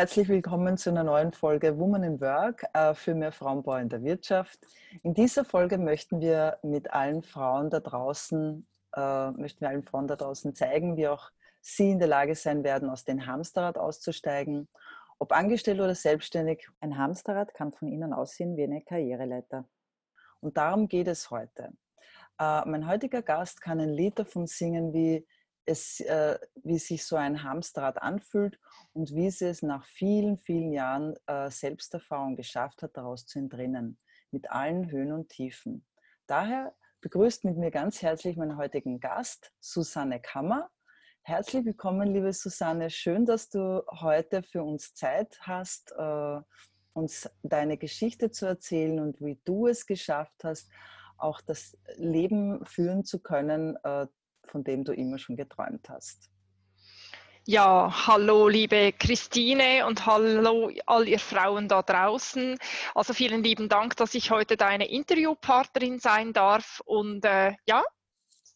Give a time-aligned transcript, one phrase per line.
[0.00, 4.02] Herzlich willkommen zu einer neuen Folge Woman in Work äh, für mehr Frauenbau in der
[4.02, 4.58] Wirtschaft.
[5.02, 10.08] In dieser Folge möchten wir mit allen Frauen da draußen, äh, möchten wir allen Frauen
[10.08, 14.68] da draußen zeigen, wie auch sie in der Lage sein werden, aus dem Hamsterrad auszusteigen.
[15.18, 16.66] Ob angestellt oder selbstständig.
[16.80, 19.68] Ein Hamsterrad kann von innen aussehen wie eine Karriereleiter.
[20.40, 21.74] Und darum geht es heute.
[22.38, 25.26] Äh, mein heutiger Gast kann ein Lied davon singen, wie
[25.70, 28.58] es, äh, wie sich so ein Hamsterrad anfühlt
[28.92, 33.98] und wie sie es nach vielen, vielen Jahren äh, Selbsterfahrung geschafft hat, daraus zu entrinnen,
[34.30, 35.86] mit allen Höhen und Tiefen.
[36.26, 40.70] Daher begrüßt mit mir ganz herzlich meinen heutigen Gast, Susanne Kammer.
[41.22, 42.90] Herzlich willkommen, liebe Susanne.
[42.90, 46.40] Schön, dass du heute für uns Zeit hast, äh,
[46.92, 50.68] uns deine Geschichte zu erzählen und wie du es geschafft hast,
[51.16, 54.06] auch das Leben führen zu können, äh,
[54.50, 56.30] von dem du immer schon geträumt hast.
[57.46, 62.58] Ja, hallo liebe Christine und hallo all ihr Frauen da draußen.
[62.94, 66.82] Also vielen lieben Dank, dass ich heute deine Interviewpartnerin sein darf.
[66.84, 67.82] Und äh, ja,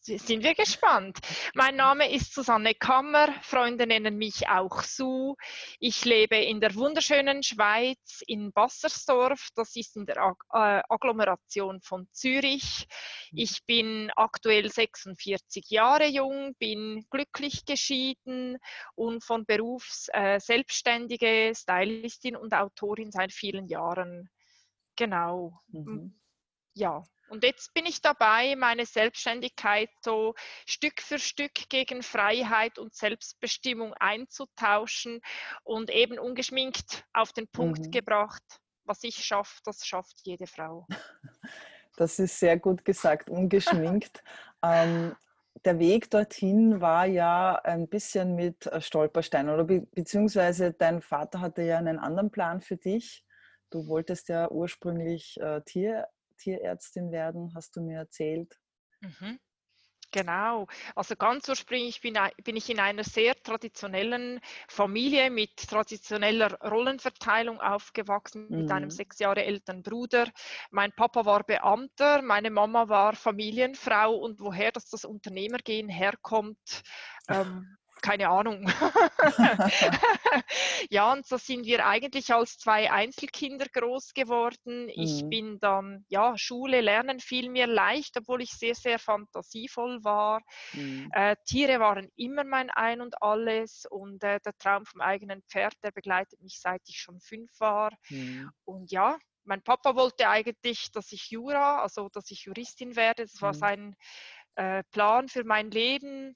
[0.05, 1.17] sind wir gespannt.
[1.55, 5.35] Mein Name ist Susanne Kammer, Freunde nennen mich auch Su.
[5.79, 10.17] Ich lebe in der wunderschönen Schweiz in Bassersdorf, das ist in der
[10.53, 12.87] äh, Agglomeration von Zürich.
[13.31, 18.57] Ich bin aktuell 46 Jahre jung, bin glücklich geschieden
[18.93, 24.29] und von Berufs äh, selbstständige Stylistin und Autorin seit vielen Jahren.
[24.95, 25.59] Genau.
[25.67, 26.19] Mhm.
[26.73, 32.93] Ja, und jetzt bin ich dabei, meine Selbstständigkeit so Stück für Stück gegen Freiheit und
[32.93, 35.21] Selbstbestimmung einzutauschen
[35.63, 37.91] und eben ungeschminkt auf den Punkt mhm.
[37.91, 38.43] gebracht,
[38.83, 40.85] was ich schaffe, das schafft jede Frau.
[41.97, 44.21] Das ist sehr gut gesagt, ungeschminkt.
[44.63, 45.15] ähm,
[45.63, 51.39] der Weg dorthin war ja ein bisschen mit äh, Stolpersteinen oder be beziehungsweise dein Vater
[51.39, 53.23] hatte ja einen anderen Plan für dich.
[53.69, 56.07] Du wolltest ja ursprünglich äh, Tier,
[56.37, 58.59] Tierärztin werden, hast du mir erzählt.
[59.01, 59.39] Mhm.
[60.15, 67.59] Genau, also ganz ursprünglich bin, bin, ich in einer sehr traditionellen Familie mit traditioneller Rollenverteilung
[67.59, 68.61] aufgewachsen, mhm.
[68.61, 68.91] mit einem mhm.
[68.91, 70.31] sechs Jahre älteren Bruder.
[70.71, 76.83] Mein Papa war Beamter, meine Mama war Familienfrau und woher das, das Unternehmergehen herkommt,
[77.27, 78.65] ähm, keine Ahnung.
[80.91, 84.89] ja, und so sind wir eigentlich als zwei Einzelkinder groß geworden.
[84.89, 85.29] Ich mhm.
[85.29, 90.41] bin dann, ja, Schule, Lernen fiel mir leicht, obwohl ich sehr, sehr fantasievoll war.
[90.73, 91.09] Mhm.
[91.13, 95.73] Äh, Tiere waren immer mein Ein und Alles und äh, der Traum vom eigenen Pferd,
[95.83, 97.91] der begleitet mich seit ich schon fünf war.
[98.09, 98.51] Mhm.
[98.65, 103.23] Und ja, mein Papa wollte eigentlich, dass ich Jura, also dass ich Juristin werde.
[103.23, 103.57] Das war mhm.
[103.57, 103.95] sein
[104.55, 106.35] äh, Plan für mein Leben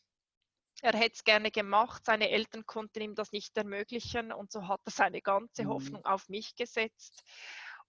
[0.81, 4.81] er hätte es gerne gemacht, seine Eltern konnten ihm das nicht ermöglichen und so hat
[4.85, 5.69] er seine ganze mhm.
[5.69, 7.23] Hoffnung auf mich gesetzt.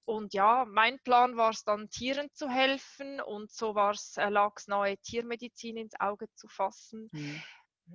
[0.05, 4.97] Und ja, mein Plan war es dann, Tieren zu helfen und so lag es nahe,
[4.99, 7.09] Tiermedizin ins Auge zu fassen.
[7.13, 7.43] Mhm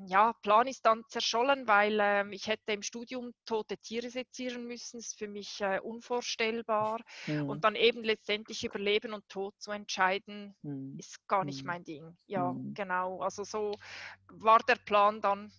[0.07, 4.97] ja, Plan ist dann zerschollen, weil ähm, ich hätte im Studium tote Tiere sezieren müssen.
[4.97, 6.99] Das ist für mich äh, unvorstellbar.
[7.27, 7.49] Mhm.
[7.49, 10.97] Und dann eben letztendlich über Leben und Tod zu entscheiden, mhm.
[10.97, 11.67] ist gar nicht mhm.
[11.67, 12.17] mein Ding.
[12.27, 12.73] Ja, mhm.
[12.73, 13.21] genau.
[13.21, 13.73] Also so
[14.27, 15.51] war der Plan dann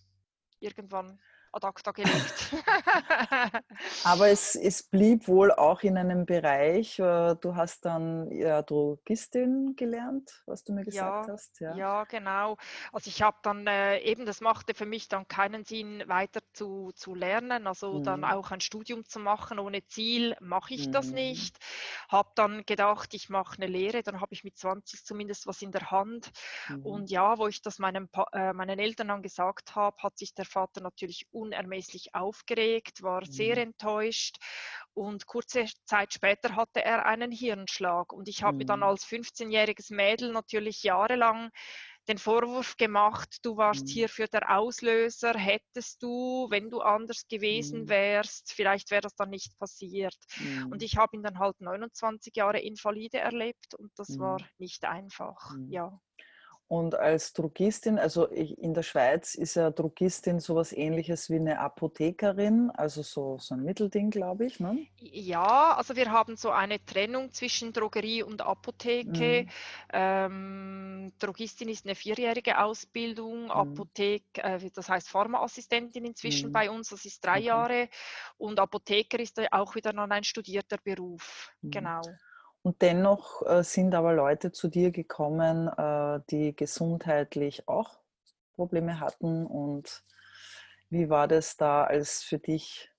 [0.59, 1.19] irgendwann
[1.51, 2.51] ad acta gelegt.
[4.03, 9.75] Aber es, es blieb wohl auch in einem Bereich, äh, du hast dann ja, Drogistin
[9.75, 11.59] gelernt, was du mir gesagt ja, hast.
[11.59, 11.75] Ja.
[11.75, 12.57] ja, genau.
[12.91, 16.91] Also ich habe dann äh, eben, das machte für mich dann keinen Sinn, weiter zu,
[16.95, 18.03] zu lernen, also mhm.
[18.03, 19.59] dann auch ein Studium zu machen.
[19.59, 20.91] Ohne Ziel mache ich mhm.
[20.91, 21.57] das nicht.
[22.09, 25.71] Habe dann gedacht, ich mache eine Lehre, dann habe ich mit 20 zumindest was in
[25.71, 26.31] der Hand.
[26.69, 26.85] Mhm.
[26.85, 30.45] Und ja, wo ich das meinem, äh, meinen Eltern dann gesagt habe, hat sich der
[30.45, 33.61] Vater natürlich unermesslich aufgeregt, war sehr mhm.
[33.61, 34.37] enttäuscht
[34.93, 38.11] und kurze Zeit später hatte er einen Hirnschlag.
[38.11, 38.57] Und ich habe mhm.
[38.59, 38.87] mir dann mhm.
[38.87, 41.51] als 15-jähriges Mädel natürlich jahrelang
[42.07, 43.91] den Vorwurf gemacht, du warst mhm.
[43.91, 47.89] hierfür der Auslöser, hättest du, wenn du anders gewesen mhm.
[47.89, 50.17] wärst, vielleicht wäre das dann nicht passiert.
[50.39, 50.71] Mhm.
[50.71, 54.47] Und ich habe ihn dann halt 29 Jahre invalide erlebt und das war mhm.
[54.57, 55.99] nicht einfach, ja.
[56.69, 62.71] Und als Drogistin, also in der Schweiz ist ja Drogistin sowas ähnliches wie eine Apothekerin,
[62.71, 64.59] also so, so ein Mittelding, glaube ich.
[64.59, 64.85] Ne?
[64.99, 69.43] Ja, also wir haben so eine Trennung zwischen Drogerie und Apotheke.
[69.43, 69.49] Mhm.
[69.93, 73.51] Ähm, Drogistin ist eine vierjährige Ausbildung, mhm.
[73.51, 76.53] Apothek, äh, das heißt Pharmaassistentin inzwischen mhm.
[76.53, 77.45] bei uns, das ist drei okay.
[77.45, 77.89] Jahre.
[78.37, 81.49] Und Apotheker ist auch wieder noch ein studierter Beruf.
[81.61, 81.71] Mhm.
[81.71, 82.01] Genau.
[82.67, 88.01] Und dennoch äh, sind aber Leute zu dir gekommen, äh, die gesundheitlich auch
[88.55, 89.45] Probleme hatten.
[89.45, 90.03] Und
[90.89, 92.91] wie war das da als für dich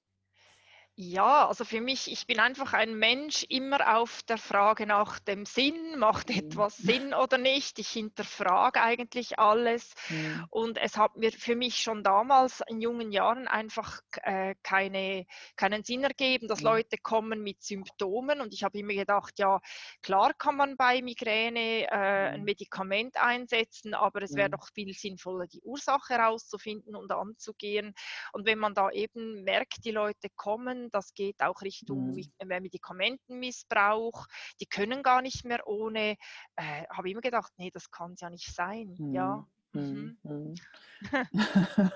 [1.00, 5.46] Ja, also für mich, ich bin einfach ein Mensch immer auf der Frage nach dem
[5.46, 6.38] Sinn, macht mhm.
[6.38, 7.78] etwas Sinn oder nicht.
[7.78, 10.44] Ich hinterfrage eigentlich alles mhm.
[10.50, 15.24] und es hat mir für mich schon damals in jungen Jahren einfach äh, keine,
[15.54, 16.66] keinen Sinn ergeben, dass mhm.
[16.66, 19.60] Leute kommen mit Symptomen und ich habe immer gedacht, ja,
[20.02, 22.42] klar kann man bei Migräne äh, ein.
[22.42, 24.52] Medikament einsetzen, aber es wäre mhm.
[24.52, 27.94] doch viel sinnvoller, die Ursache herauszufinden und anzugehen.
[28.32, 32.25] Und wenn man da eben merkt, die Leute kommen, das geht auch Richtung mhm.
[32.46, 34.26] Medikamentenmissbrauch.
[34.61, 36.17] Die können gar nicht mehr ohne.
[36.56, 38.94] Äh, Habe immer gedacht, nee, das kann es ja nicht sein.
[38.99, 39.12] Mhm.
[39.12, 39.46] Ja.
[39.73, 40.19] Mhm.
[40.23, 40.55] mhm.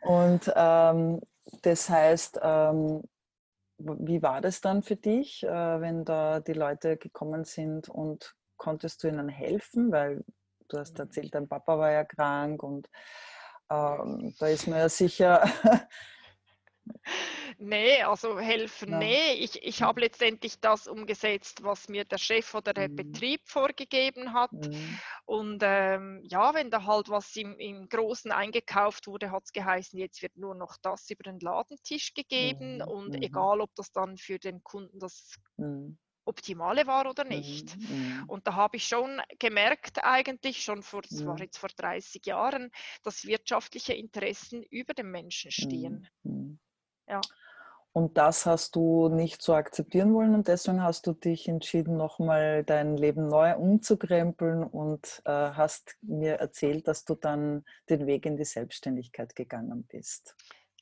[0.00, 1.20] Und ähm,
[1.62, 3.02] das heißt, ähm,
[3.78, 9.02] wie war das dann für dich, äh, wenn da die Leute gekommen sind und konntest
[9.02, 9.92] du ihnen helfen?
[9.92, 10.24] Weil
[10.68, 11.04] du hast mhm.
[11.04, 12.88] erzählt, dein Papa war ja krank und
[13.70, 15.42] ähm, da ist man ja sicher
[17.58, 18.98] Nee, also helfen, ja.
[18.98, 19.32] nee.
[19.34, 22.96] Ich, ich habe letztendlich das umgesetzt, was mir der Chef oder der mhm.
[22.96, 24.52] Betrieb vorgegeben hat.
[24.52, 24.98] Mhm.
[25.24, 29.98] Und ähm, ja, wenn da halt was im, im Großen eingekauft wurde, hat es geheißen,
[29.98, 32.76] jetzt wird nur noch das über den Ladentisch gegeben.
[32.76, 32.82] Mhm.
[32.82, 35.34] Und egal, ob das dann für den Kunden das.
[36.26, 37.76] Optimale war oder nicht.
[37.76, 38.24] Mhm.
[38.28, 42.70] Und da habe ich schon gemerkt, eigentlich schon vor, das war jetzt vor 30 Jahren,
[43.02, 46.08] dass wirtschaftliche Interessen über dem Menschen stehen.
[47.08, 47.20] Ja.
[47.92, 52.64] Und das hast du nicht so akzeptieren wollen und deswegen hast du dich entschieden, nochmal
[52.64, 58.36] dein Leben neu umzukrempeln und äh, hast mir erzählt, dass du dann den Weg in
[58.36, 60.34] die Selbstständigkeit gegangen bist.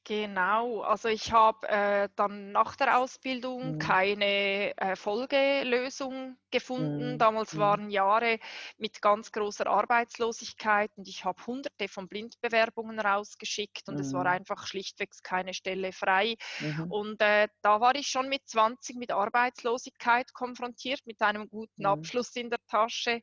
[0.04, 3.78] Genau, also ich habe äh, dann nach der Ausbildung mhm.
[3.78, 7.14] keine äh, Folgelösung gefunden.
[7.14, 7.18] Mhm.
[7.18, 7.58] Damals mhm.
[7.58, 8.40] waren Jahre
[8.78, 14.30] mit ganz großer Arbeitslosigkeit und ich habe hunderte von Blindbewerbungen rausgeschickt und es war mhm.
[14.30, 16.34] einfach schlichtweg keine Stelle frei.
[16.58, 16.90] Mhm.
[16.90, 21.86] Und äh, da war ich schon mit 20 mit Arbeitslosigkeit konfrontiert, mit einem guten mhm.
[21.86, 23.22] Abschluss in der Tasche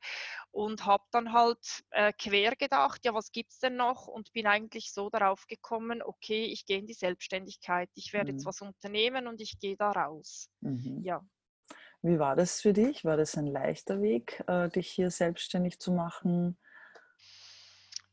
[0.52, 4.08] und habe dann halt äh, quer gedacht, ja, was gibt es denn noch?
[4.08, 8.38] Und bin eigentlich so darauf gekommen, okay, ich gehe in die Selbstständigkeit, ich werde mhm.
[8.38, 10.50] jetzt was unternehmen und ich gehe da raus.
[10.62, 11.02] Mhm.
[11.04, 11.26] Ja.
[12.02, 13.04] Wie war das für dich?
[13.04, 16.58] War das ein leichter Weg, äh, dich hier selbstständig zu machen?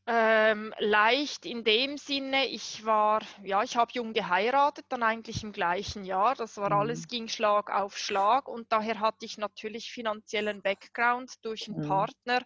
[0.09, 5.51] Ähm, leicht in dem Sinne, ich war, ja, ich habe jung geheiratet, dann eigentlich im
[5.51, 6.33] gleichen Jahr.
[6.33, 6.79] Das war mhm.
[6.79, 11.89] alles, ging Schlag auf Schlag und daher hatte ich natürlich finanziellen Background durch einen mhm.
[11.89, 12.39] Partner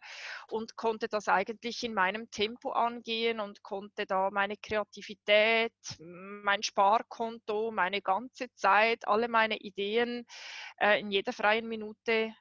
[0.47, 7.69] und konnte das eigentlich in meinem Tempo angehen und konnte da meine Kreativität, mein Sparkonto,
[7.69, 10.25] meine ganze Zeit, alle meine Ideen
[10.79, 12.33] äh, in jeder freien Minute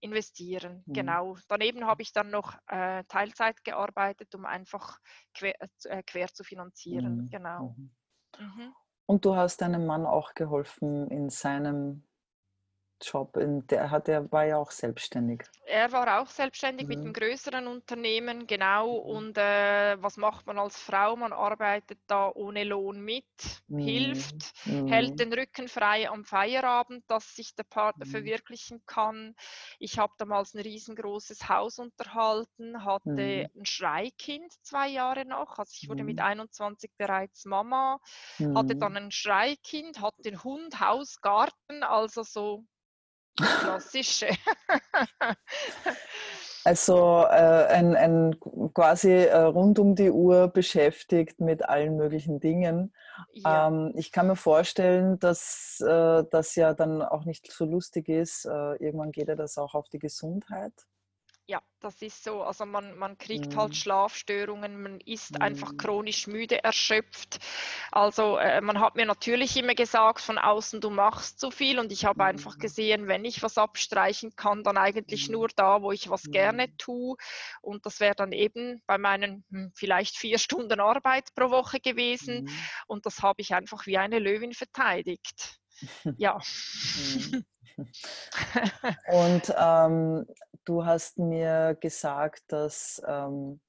[0.00, 0.82] investieren.
[0.86, 0.92] Mhm.
[0.92, 1.36] Genau.
[1.48, 4.98] Daneben habe ich dann noch äh, Teilzeit gearbeitet, um einfach
[5.34, 5.54] quer,
[5.84, 7.22] äh, quer zu finanzieren.
[7.22, 7.30] Mhm.
[7.30, 7.74] Genau.
[7.76, 7.90] Mhm.
[8.38, 8.74] mhm.
[9.06, 12.04] Und du hast deinem Mann auch geholfen in seinem
[13.00, 13.32] Job.
[13.34, 15.44] Der, hat, der war ja auch selbstständig.
[15.66, 16.88] Er war auch selbstständig mhm.
[16.88, 19.04] mit einem größeren Unternehmen, genau.
[19.04, 19.16] Mhm.
[19.16, 21.16] Und äh, was macht man als Frau?
[21.16, 23.24] Man arbeitet da ohne Lohn mit,
[23.68, 23.78] mhm.
[23.78, 25.16] hilft, hält mhm.
[25.16, 28.10] den Rücken frei am Feierabend, dass sich der Partner mhm.
[28.10, 29.34] verwirklichen kann.
[29.78, 33.60] Ich habe damals ein riesengroßes Haus unterhalten, hatte mhm.
[33.60, 35.58] ein Schreikind zwei Jahre noch.
[35.58, 38.00] Also ich wurde mit 21 bereits Mama,
[38.54, 42.64] hatte dann ein Schreikind, hatte den Hund, Haus, Garten, also so
[43.38, 44.28] Klassische.
[46.64, 48.36] Also äh, ein, ein
[48.74, 52.92] quasi äh, rund um die Uhr beschäftigt mit allen möglichen Dingen.
[53.32, 53.68] Ja.
[53.68, 58.44] Ähm, ich kann mir vorstellen, dass äh, das ja dann auch nicht so lustig ist.
[58.44, 60.74] Äh, irgendwann geht ja das auch auf die Gesundheit.
[61.50, 62.42] Ja, das ist so.
[62.42, 63.74] Also man, man kriegt halt mhm.
[63.74, 65.40] Schlafstörungen, man ist mhm.
[65.40, 67.38] einfach chronisch müde, erschöpft.
[67.90, 71.90] Also äh, man hat mir natürlich immer gesagt, von außen, du machst zu viel und
[71.90, 72.28] ich habe mhm.
[72.28, 75.36] einfach gesehen, wenn ich was abstreichen kann, dann eigentlich mhm.
[75.36, 76.76] nur da, wo ich was gerne mhm.
[76.76, 77.16] tue.
[77.62, 82.42] Und das wäre dann eben bei meinen hm, vielleicht vier Stunden Arbeit pro Woche gewesen.
[82.42, 82.50] Mhm.
[82.88, 85.58] Und das habe ich einfach wie eine Löwin verteidigt.
[86.18, 86.38] Ja.
[89.08, 90.26] Und ähm,
[90.68, 93.60] du hast mir gesagt, dass, ähm,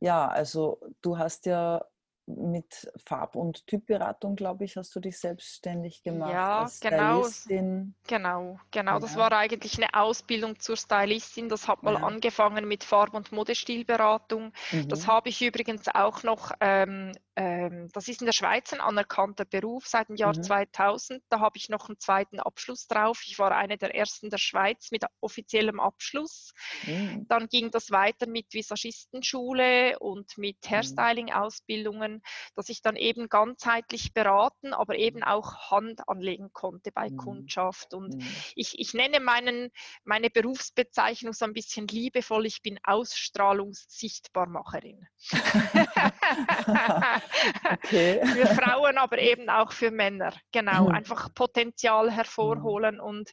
[0.00, 1.84] ja, also du hast ja
[2.26, 6.32] mit Farb- und Typberatung, glaube ich, hast du dich selbstständig gemacht.
[6.32, 7.24] Ja, genau.
[7.24, 7.94] Stylistin.
[8.06, 8.92] Genau, genau.
[8.92, 8.98] Ja.
[8.98, 11.48] Das war eigentlich eine Ausbildung zur Stylistin.
[11.48, 12.02] Das hat mal ja.
[12.02, 14.52] angefangen mit Farb- und Modestilberatung.
[14.72, 14.88] Mhm.
[14.88, 19.44] Das habe ich übrigens auch noch, ähm, ähm, das ist in der Schweiz ein anerkannter
[19.44, 20.42] Beruf seit dem Jahr mhm.
[20.42, 21.22] 2000.
[21.28, 23.22] Da habe ich noch einen zweiten Abschluss drauf.
[23.26, 26.54] Ich war eine der ersten der Schweiz mit offiziellem Abschluss.
[26.86, 27.26] Mhm.
[27.28, 30.70] Dann ging das weiter mit Visagistenschule und mit mhm.
[30.70, 32.22] Hairstyling-Ausbildungen Beziehungen,
[32.54, 37.16] dass ich dann eben ganzheitlich beraten, aber eben auch Hand anlegen konnte bei mhm.
[37.16, 37.94] Kundschaft.
[37.94, 38.26] Und mhm.
[38.54, 39.70] ich, ich nenne meinen,
[40.04, 45.06] meine Berufsbezeichnung so ein bisschen liebevoll, ich bin Ausstrahlungssichtbarmacherin.
[47.64, 48.20] okay.
[48.26, 50.34] für Frauen, aber eben auch für Männer.
[50.52, 50.94] Genau, mhm.
[50.94, 53.30] einfach Potenzial hervorholen und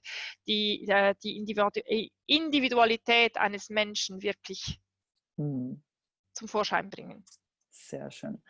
[0.48, 1.38] die, äh, die
[2.28, 4.80] Individualität eines Menschen wirklich
[5.38, 5.84] mhm.
[6.34, 7.26] zum Vorschein bringen.
[7.72, 8.42] Sehr schön.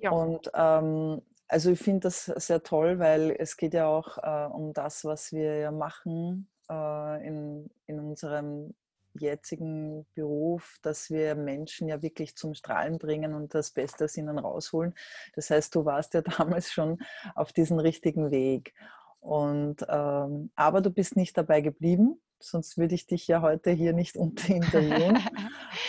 [0.00, 0.10] Ja.
[0.10, 4.72] Und ähm, also ich finde das sehr toll, weil es geht ja auch äh, um
[4.72, 8.74] das, was wir ja machen äh, in, in unserem
[9.18, 14.38] jetzigen Beruf, dass wir Menschen ja wirklich zum Strahlen bringen und das Beste aus ihnen
[14.38, 14.94] rausholen.
[15.34, 16.98] Das heißt, du warst ja damals schon
[17.34, 18.74] auf diesem richtigen Weg.
[19.20, 23.92] Und, ähm, aber du bist nicht dabei geblieben, sonst würde ich dich ja heute hier
[23.92, 25.16] nicht unter interviewen.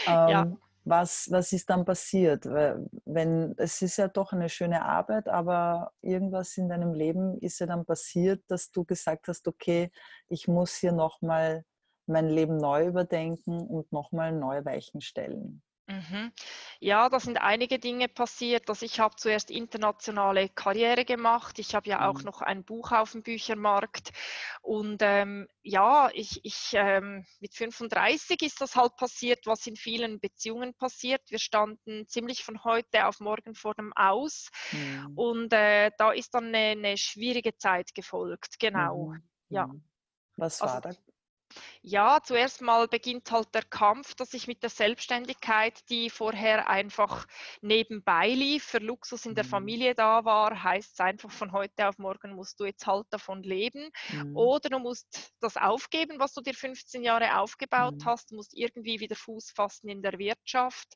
[0.07, 0.57] ähm, ja.
[0.87, 2.45] Was, was ist dann passiert?
[2.45, 7.65] Wenn, es ist ja doch eine schöne Arbeit, aber irgendwas in deinem Leben ist ja
[7.65, 9.91] dann passiert, dass du gesagt hast, okay,
[10.29, 11.65] ich muss hier nochmal
[12.07, 15.61] mein Leben neu überdenken und nochmal neue Weichen stellen.
[15.87, 16.33] Mhm.
[16.79, 18.69] Ja, da sind einige Dinge passiert.
[18.69, 21.59] Also ich habe zuerst internationale Karriere gemacht.
[21.59, 22.25] Ich habe ja auch mhm.
[22.25, 24.11] noch ein Buch auf dem Büchermarkt.
[24.61, 30.19] Und ähm, ja, ich, ich ähm, mit 35 ist das halt passiert, was in vielen
[30.19, 31.21] Beziehungen passiert.
[31.29, 34.49] Wir standen ziemlich von heute auf morgen vor dem Aus.
[34.73, 35.13] Mhm.
[35.15, 38.59] Und äh, da ist dann eine, eine, schwierige Zeit gefolgt.
[38.59, 39.11] Genau.
[39.11, 39.23] Mhm.
[39.47, 39.67] Ja.
[39.67, 39.83] Mhm.
[40.35, 40.95] Was war also, da
[41.87, 47.25] ja, zuerst mal beginnt halt der Kampf, dass ich mit der Selbstständigkeit, die vorher einfach
[47.61, 49.49] nebenbei lief, für Luxus in der mhm.
[49.49, 53.41] Familie da war, heißt es einfach von heute auf morgen musst du jetzt halt davon
[53.41, 53.89] leben.
[54.11, 54.35] Mhm.
[54.35, 58.05] Oder du musst das aufgeben, was du dir 15 Jahre aufgebaut mhm.
[58.05, 60.93] hast, du musst irgendwie wieder Fuß fassen in der Wirtschaft.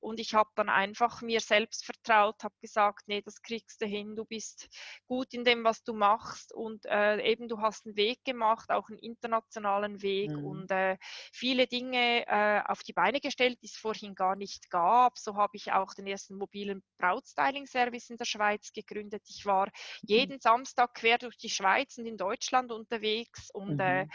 [0.00, 4.16] Und ich habe dann einfach mir selbst vertraut, habe gesagt, nee, das kriegst du hin,
[4.16, 4.68] du bist
[5.06, 8.88] gut in dem, was du machst und äh, eben du hast einen Weg gemacht, auch
[8.88, 10.46] einen internationalen Weg mhm.
[10.46, 10.96] und äh,
[11.32, 15.18] viele Dinge äh, auf die Beine gestellt, die es vorhin gar nicht gab.
[15.18, 19.22] So habe ich auch den ersten mobilen Brautstyling-Service in der Schweiz gegründet.
[19.28, 19.72] Ich war mhm.
[20.02, 24.10] jeden Samstag quer durch die Schweiz und in Deutschland unterwegs und äh, mhm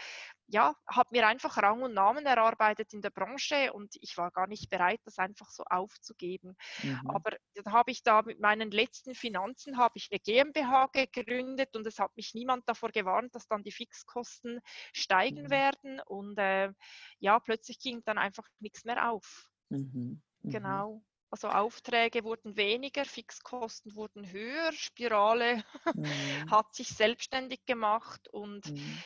[0.48, 4.46] ja, habe mir einfach Rang und Namen erarbeitet in der Branche und ich war gar
[4.46, 6.56] nicht bereit, das einfach so aufzugeben.
[6.82, 7.00] Mhm.
[7.06, 11.86] Aber dann habe ich da mit meinen letzten Finanzen habe ich eine GmbH gegründet und
[11.86, 14.60] es hat mich niemand davor gewarnt, dass dann die Fixkosten
[14.94, 15.50] steigen mhm.
[15.50, 16.72] werden und äh,
[17.18, 19.50] ja, plötzlich ging dann einfach nichts mehr auf.
[19.68, 20.22] Mhm.
[20.42, 20.50] mhm.
[20.50, 21.02] Genau.
[21.30, 25.62] Also Aufträge wurden weniger, Fixkosten wurden höher, Spirale
[25.94, 26.04] mhm.
[26.50, 28.98] hat sich selbstständig gemacht und mhm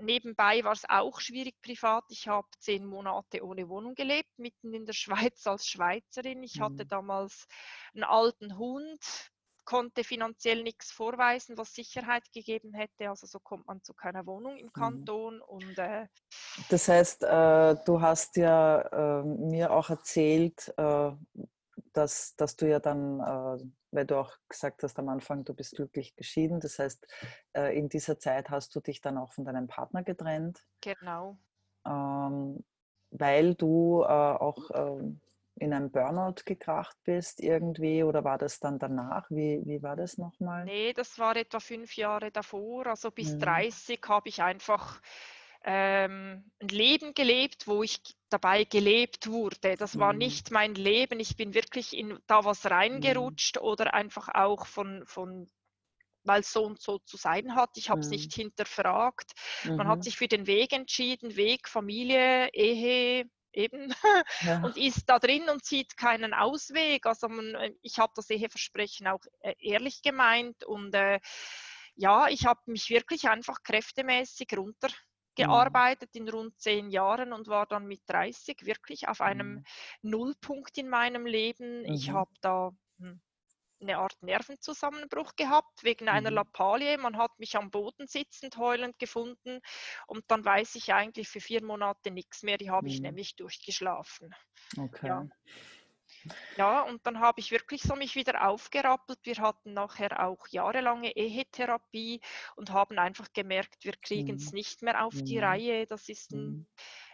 [0.00, 2.04] nebenbei war es auch schwierig privat.
[2.08, 4.92] Ich habe zehn Monate ohne Wohnung gelebt, mitten in der
[5.32, 6.42] Schweiz als Schweizerin.
[6.42, 6.64] Ich mhm.
[6.64, 7.46] hatte damals
[7.94, 9.30] einen alten Hund,
[9.64, 13.08] konnte finanziell nichts vorweisen, was Sicherheit gegeben hätte.
[13.08, 14.72] Also so kommt man zu keiner Wohnung im mhm.
[14.72, 15.36] Kanton.
[15.36, 15.42] Mhm.
[15.42, 16.06] Und, äh,
[16.68, 21.12] das heißt, äh, du hast ja äh, mir auch erzählt, äh,
[21.92, 25.76] dass, dass du ja dann, äh, weil du auch gesagt hast am Anfang, du bist
[25.76, 26.60] glücklich geschieden.
[26.60, 27.06] Das heißt,
[27.56, 30.64] äh, in dieser Zeit hast du dich dann auch von deinem Partner getrennt.
[30.80, 31.38] Genau.
[31.86, 32.64] Ähm,
[33.10, 35.20] weil du äh, auch ähm,
[35.56, 39.30] in einem Burnout gekracht bist irgendwie oder war das dann danach?
[39.30, 40.64] Wie, wie war das nochmal?
[40.64, 42.86] Nee, das war etwa fünf Jahre davor.
[42.86, 43.40] Also bis mhm.
[43.40, 45.00] 30 habe ich einfach
[45.64, 48.00] ähm, ein Leben gelebt, wo ich
[48.30, 49.76] dabei gelebt wurde.
[49.76, 50.18] Das war mhm.
[50.18, 51.20] nicht mein Leben.
[51.20, 53.62] Ich bin wirklich in da was reingerutscht mhm.
[53.62, 55.50] oder einfach auch von, von
[56.24, 57.70] weil es so und so zu sein hat.
[57.76, 58.12] Ich habe es mhm.
[58.12, 59.32] nicht hinterfragt.
[59.64, 60.02] Man hat mhm.
[60.02, 63.92] sich für den Weg entschieden, Weg, Familie, Ehe, eben
[64.42, 64.62] ja.
[64.62, 67.04] und ist da drin und sieht keinen Ausweg.
[67.06, 71.20] Also man, äh, ich habe das Eheversprechen auch äh, ehrlich gemeint und äh,
[71.96, 75.09] ja, ich habe mich wirklich einfach kräftemäßig runter Mhm.
[75.34, 79.64] Gearbeitet in rund zehn Jahren und war dann mit 30 wirklich auf einem mhm.
[80.02, 81.82] Nullpunkt in meinem Leben.
[81.82, 81.92] Mhm.
[81.92, 83.20] Ich habe da hm,
[83.80, 86.36] eine Art Nervenzusammenbruch gehabt wegen einer mhm.
[86.36, 86.98] Lappalie.
[86.98, 89.60] Man hat mich am Boden sitzend heulend gefunden
[90.06, 92.58] und dann weiß ich eigentlich für vier Monate nichts mehr.
[92.58, 93.06] Die habe ich mhm.
[93.06, 94.34] nämlich durchgeschlafen.
[94.76, 95.08] Okay.
[95.08, 95.26] Ja.
[96.56, 99.18] Ja, und dann habe ich wirklich so mich wieder aufgerappelt.
[99.22, 102.20] Wir hatten nachher auch jahrelange Ehetherapie
[102.56, 104.56] und haben einfach gemerkt, wir kriegen es mhm.
[104.56, 105.44] nicht mehr auf die mhm.
[105.44, 105.86] Reihe.
[105.86, 106.66] Das ist ein, mhm.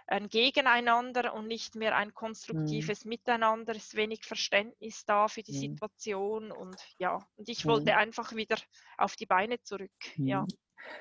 [0.06, 3.10] ein, Gegeneinander und nicht mehr ein konstruktives mhm.
[3.10, 3.76] Miteinander.
[3.76, 5.74] Es ist wenig Verständnis da für die mhm.
[5.74, 8.56] Situation und ja, und ich wollte einfach wieder
[8.98, 9.92] auf die Beine zurück.
[10.16, 10.46] Ja.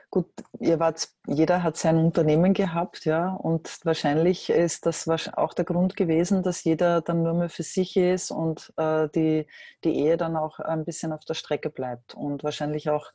[0.09, 0.27] Gut,
[0.59, 5.95] ihr wart, jeder hat sein Unternehmen gehabt, ja, und wahrscheinlich ist das auch der Grund
[5.95, 9.47] gewesen, dass jeder dann nur mehr für sich ist und äh, die,
[9.83, 13.11] die Ehe dann auch ein bisschen auf der Strecke bleibt und wahrscheinlich auch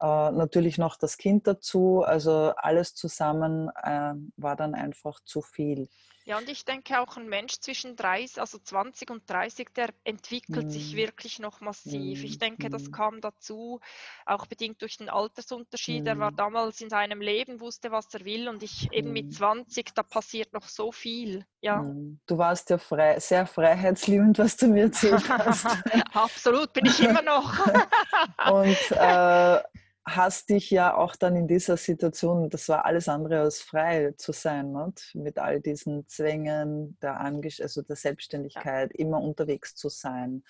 [0.00, 2.02] äh, natürlich noch das Kind dazu.
[2.02, 5.88] Also alles zusammen äh, war dann einfach zu viel.
[6.30, 10.68] Ja, und ich denke auch ein Mensch zwischen 30, also 20 und 30, der entwickelt
[10.68, 10.70] mm.
[10.70, 12.22] sich wirklich noch massiv.
[12.22, 12.92] Ich denke, das mhm.
[12.92, 13.80] kam dazu,
[14.26, 16.04] auch bedingt durch den Altersunterschied.
[16.04, 16.06] Mm.
[16.06, 16.36] Er war mhm.
[16.36, 19.92] damals in seinem Leben, wusste, was er will und ich eben mit 20, mhm.
[19.96, 21.44] da passiert noch so viel.
[21.62, 21.84] Ja.
[22.28, 25.66] Du warst ja frei, sehr freiheitsliebend, was du mir erzählt hast.
[26.14, 27.58] Absolut, bin ich immer noch.
[28.52, 29.60] und äh,
[30.04, 34.32] hast dich ja auch dann in dieser Situation, das war alles andere als frei zu
[34.32, 35.14] sein, nicht?
[35.14, 38.98] mit all diesen Zwängen der, Angesch also der Selbstständigkeit, ja.
[38.98, 40.42] immer unterwegs zu sein,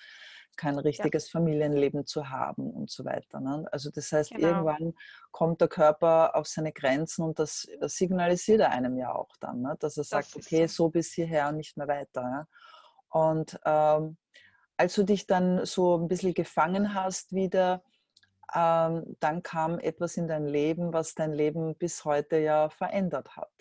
[0.57, 1.39] kein richtiges ja.
[1.39, 3.39] Familienleben zu haben und so weiter.
[3.39, 3.73] Nicht?
[3.73, 4.47] Also das heißt, genau.
[4.47, 4.93] irgendwann
[5.31, 9.83] kommt der Körper auf seine Grenzen und das signalisiert er einem ja auch dann, nicht?
[9.83, 10.85] dass er sagt, okay, so.
[10.85, 10.89] so.
[10.89, 12.47] bis hierher und nicht mehr weiter.
[13.09, 14.17] Und ähm,
[14.77, 17.83] als du dich dann so ein bisschen gefangen hast wieder,
[18.53, 23.51] ähm, dann kam etwas in dein Leben, was dein Leben bis heute ja verändert hat.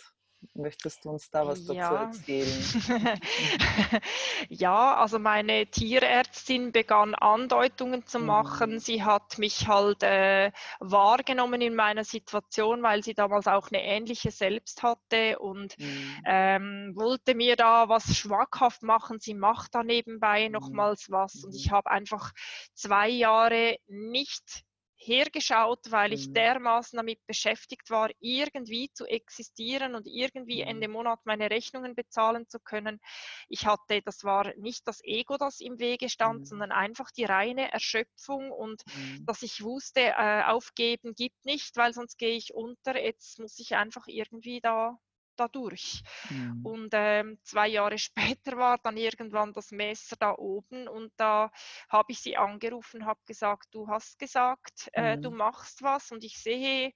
[0.54, 2.04] Möchtest du uns da was dazu ja.
[2.04, 2.48] erzählen?
[4.48, 8.72] ja, also meine Tierärztin begann Andeutungen zu machen.
[8.72, 8.78] Mhm.
[8.78, 14.30] Sie hat mich halt äh, wahrgenommen in meiner Situation, weil sie damals auch eine ähnliche
[14.30, 16.22] selbst hatte und mhm.
[16.24, 19.18] ähm, wollte mir da was schmackhaft machen.
[19.20, 20.52] Sie macht da nebenbei mhm.
[20.52, 21.74] nochmals was und ich mhm.
[21.74, 22.32] habe einfach
[22.72, 24.64] zwei Jahre nicht
[25.00, 26.34] hergeschaut, weil ich mhm.
[26.34, 30.94] dermaßen damit beschäftigt war, irgendwie zu existieren und irgendwie Ende mhm.
[30.94, 33.00] Monat meine Rechnungen bezahlen zu können.
[33.48, 36.44] Ich hatte, das war nicht das Ego, das im Wege stand, mhm.
[36.44, 39.24] sondern einfach die reine Erschöpfung und mhm.
[39.24, 43.02] dass ich wusste, äh, aufgeben gibt nicht, weil sonst gehe ich unter.
[43.02, 44.98] Jetzt muss ich einfach irgendwie da
[45.40, 46.02] dadurch.
[46.28, 46.60] Mhm.
[46.64, 47.98] Und ähm, zwei Jahre
[48.38, 51.50] später war dann irgendwann das Messer da oben und da
[51.88, 55.22] habe ich sie angerufen, habe gesagt, du hast gesagt, äh, mhm.
[55.22, 56.92] du machst was und ich sehe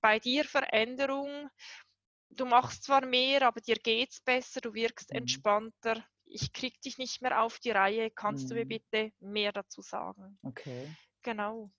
[0.00, 1.48] bei dir Veränderung.
[2.30, 5.18] Du machst zwar mehr, aber dir geht es besser, du wirkst mhm.
[5.18, 6.04] entspannter.
[6.24, 8.10] Ich krieg dich nicht mehr auf die Reihe.
[8.10, 8.68] Kannst du mir mhm.
[8.68, 10.38] bitte mehr dazu sagen?
[10.42, 10.94] Okay.
[11.22, 11.70] Genau.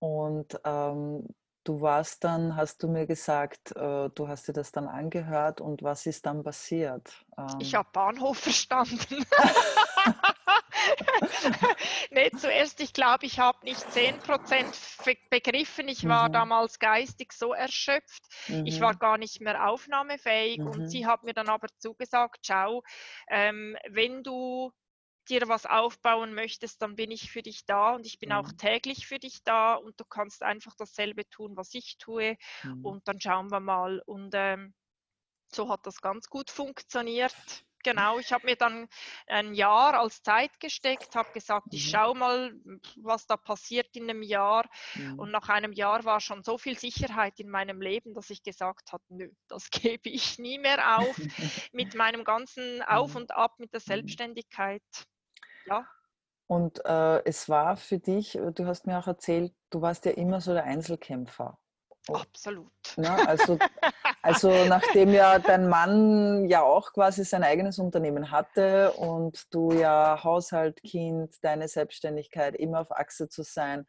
[0.00, 1.26] Und ähm,
[1.64, 5.82] du warst dann, hast du mir gesagt, äh, du hast dir das dann angehört und
[5.82, 7.24] was ist dann passiert?
[7.36, 9.24] Ähm ich habe Bahnhof verstanden.
[12.10, 15.88] nee, zuerst, ich glaube, ich habe nicht 10% begriffen.
[15.88, 16.32] Ich war mhm.
[16.32, 18.22] damals geistig so erschöpft.
[18.48, 18.66] Mhm.
[18.66, 20.68] Ich war gar nicht mehr aufnahmefähig mhm.
[20.68, 22.82] und sie hat mir dann aber zugesagt, schau,
[23.28, 24.72] ähm, wenn du
[25.28, 28.36] dir was aufbauen möchtest, dann bin ich für dich da und ich bin mhm.
[28.36, 32.84] auch täglich für dich da und du kannst einfach dasselbe tun, was ich tue mhm.
[32.84, 34.02] und dann schauen wir mal.
[34.06, 34.74] Und ähm,
[35.52, 37.34] so hat das ganz gut funktioniert.
[37.84, 38.88] Genau, ich habe mir dann
[39.26, 41.90] ein Jahr als Zeit gesteckt, habe gesagt, ich mhm.
[41.90, 42.52] schaue mal,
[42.96, 44.68] was da passiert in einem Jahr.
[44.94, 45.18] Mhm.
[45.18, 48.92] Und nach einem Jahr war schon so viel Sicherheit in meinem Leben, dass ich gesagt
[48.92, 51.16] habe, nö, das gebe ich nie mehr auf
[51.72, 53.16] mit meinem ganzen Auf mhm.
[53.16, 53.90] und Ab mit der mhm.
[53.90, 54.82] Selbstständigkeit.
[55.68, 55.86] Ja.
[56.46, 60.12] Und äh, es war für dich, äh, du hast mir auch erzählt, du warst ja
[60.12, 61.58] immer so der Einzelkämpfer.
[62.08, 62.72] Absolut.
[62.96, 63.28] Ja, ne?
[63.28, 63.58] also,
[64.22, 70.22] also nachdem ja dein Mann ja auch quasi sein eigenes Unternehmen hatte und du ja
[70.24, 73.84] Haushalt, Kind, deine Selbstständigkeit, immer auf Achse zu sein,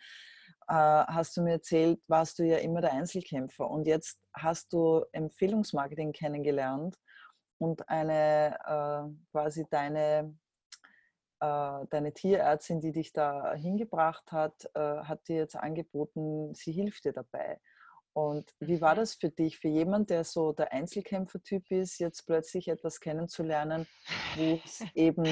[0.68, 3.70] äh, hast du mir erzählt, warst du ja immer der Einzelkämpfer.
[3.70, 6.98] Und jetzt hast du Empfehlungsmarketing kennengelernt
[7.58, 10.36] und eine äh, quasi deine
[11.40, 17.14] deine Tierärztin, die dich da hingebracht hat, äh, hat dir jetzt angeboten, sie hilft dir
[17.14, 17.60] dabei.
[18.14, 19.00] Und wie war mhm.
[19.00, 23.88] das für dich, für jemand, der so der Einzelkämpfer-Typ ist, jetzt plötzlich etwas kennenzulernen,
[24.36, 25.26] wo es eben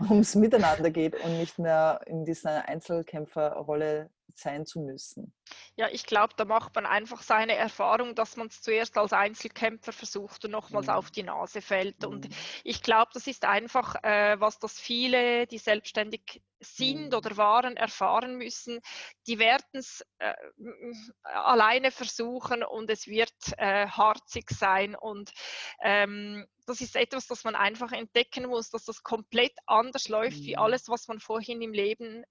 [0.00, 5.32] ums Miteinander geht und nicht mehr in dieser Einzelkämpferrolle sein zu müssen?
[5.76, 9.92] Ja, ich glaube, da macht man einfach seine Erfahrung, dass man es zuerst als Einzelkämpfer
[9.92, 10.92] versucht und nochmals mhm.
[10.92, 12.04] auf die Nase fällt.
[12.04, 12.34] Und mhm.
[12.64, 17.14] ich glaube, das ist einfach, äh, was das viele, die selbstständig sind mhm.
[17.14, 18.80] oder waren, erfahren müssen.
[19.26, 20.34] Die werden es äh,
[21.22, 24.94] alleine versuchen und es wird äh, harzig sein.
[24.94, 25.32] Und
[25.82, 30.56] ähm, das ist etwas, das man einfach entdecken muss, dass das komplett anders läuft wie
[30.56, 30.62] mhm.
[30.62, 32.24] alles, was man vorhin im Leben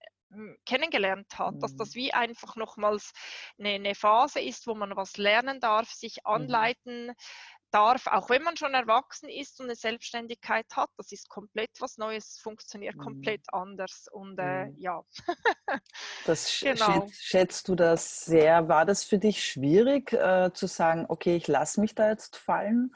[0.65, 2.00] kennengelernt hat, dass das mhm.
[2.00, 3.12] wie einfach nochmals
[3.60, 6.34] eine, eine Phase ist, wo man was lernen darf, sich mhm.
[6.34, 7.12] anleiten
[7.72, 11.98] darf, auch wenn man schon erwachsen ist und eine Selbstständigkeit hat, das ist komplett was
[11.98, 13.02] Neues, funktioniert mhm.
[13.02, 14.08] komplett anders.
[14.12, 14.76] Und äh, mhm.
[14.78, 15.02] ja.
[16.26, 17.08] das genau.
[17.08, 18.67] schätzt, schätzt, du das sehr?
[18.67, 22.94] War das für dich schwierig äh, zu sagen, okay, ich lasse mich da jetzt fallen?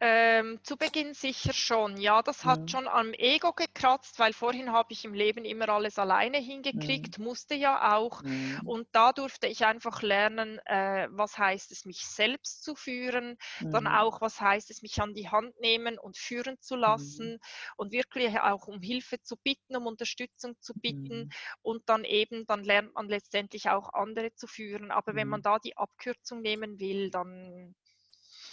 [0.00, 1.96] Ähm, zu Beginn sicher schon.
[1.96, 2.68] Ja, das hat mhm.
[2.68, 7.24] schon am Ego gekratzt, weil vorhin habe ich im Leben immer alles alleine hingekriegt, mhm.
[7.24, 8.22] musste ja auch.
[8.22, 8.60] Mhm.
[8.64, 13.88] Und da durfte ich einfach lernen, äh, was heißt es, mich selbst zu führen, dann
[13.88, 17.38] auch, was heißt es, mich an die Hand nehmen und führen zu lassen mhm.
[17.76, 21.24] und wirklich auch um Hilfe zu bitten, um Unterstützung zu bitten.
[21.24, 21.30] Mhm.
[21.62, 24.92] Und dann eben, dann lernt man letztendlich auch andere zu führen.
[24.92, 27.74] Aber wenn man da die Abkürzung nehmen will, dann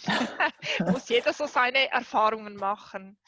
[0.86, 3.18] Muss jeder so seine Erfahrungen machen.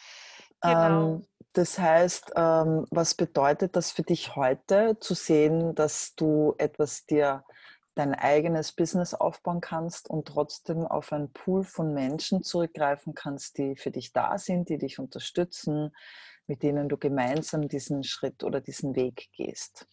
[0.61, 1.14] Genau.
[1.17, 7.07] Ähm, das heißt, ähm, was bedeutet das für dich heute, zu sehen, dass du etwas
[7.07, 7.45] dir
[7.95, 13.75] dein eigenes Business aufbauen kannst und trotzdem auf einen Pool von Menschen zurückgreifen kannst, die
[13.77, 15.91] für dich da sind, die dich unterstützen,
[16.47, 19.87] mit denen du gemeinsam diesen Schritt oder diesen Weg gehst?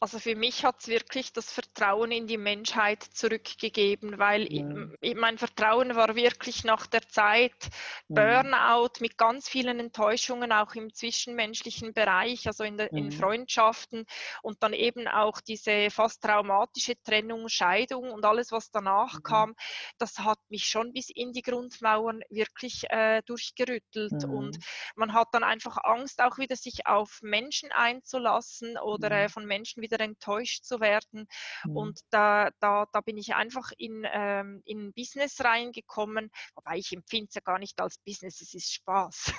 [0.00, 5.38] Also für mich hat es wirklich das Vertrauen in die Menschheit zurückgegeben, weil ich, mein
[5.38, 7.68] Vertrauen war wirklich nach der Zeit.
[8.06, 12.98] Burnout mit ganz vielen Enttäuschungen, auch im zwischenmenschlichen Bereich, also in, der, mhm.
[12.98, 14.06] in Freundschaften
[14.42, 19.22] und dann eben auch diese fast traumatische Trennung, Scheidung und alles, was danach mhm.
[19.24, 19.54] kam,
[19.98, 24.62] das hat mich schon bis in die Grundmauern wirklich äh, durchgerüttelt und mhm.
[24.94, 29.82] man hat dann einfach Angst, auch wieder sich auf Menschen einzulassen oder äh, von Menschen
[29.82, 31.26] wieder enttäuscht zu werden.
[31.64, 31.76] Mhm.
[31.76, 37.26] Und da, da, da bin ich einfach in, ähm, in Business reingekommen, wobei ich empfinde
[37.28, 39.32] es ja gar nicht als Business, es ist Spaß.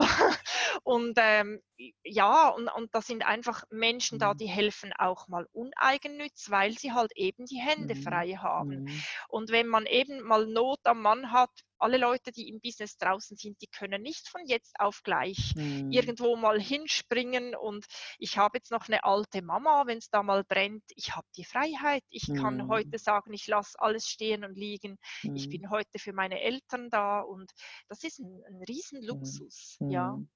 [0.82, 1.60] und ähm,
[2.04, 4.20] ja, und, und da sind einfach Menschen mhm.
[4.20, 8.02] da, die helfen auch mal uneigennütz, weil sie halt eben die Hände mhm.
[8.02, 8.84] frei haben.
[8.84, 9.02] Mhm.
[9.28, 11.50] Und wenn man eben mal Not am Mann hat,
[11.80, 15.90] alle Leute, die im Business draußen sind, die können nicht von jetzt auf gleich mhm.
[15.90, 17.86] irgendwo mal hinspringen und
[18.18, 21.44] ich habe jetzt noch eine alte Mama, wenn es da mal brennt, ich habe die
[21.44, 22.36] Freiheit, ich mhm.
[22.36, 25.36] kann heute sagen, ich lasse alles stehen und liegen, mhm.
[25.36, 27.50] ich bin heute für meine Eltern da und
[27.88, 30.12] das ist ein, ein Riesenluxus, ja.
[30.12, 30.28] Mhm.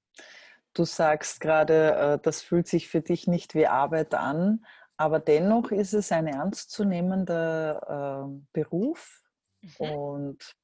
[0.73, 4.65] Du sagst gerade, äh, das fühlt sich für dich nicht wie Arbeit an,
[4.97, 9.23] aber dennoch ist es ein ernstzunehmender äh, Beruf
[9.61, 9.75] mhm.
[9.77, 10.55] und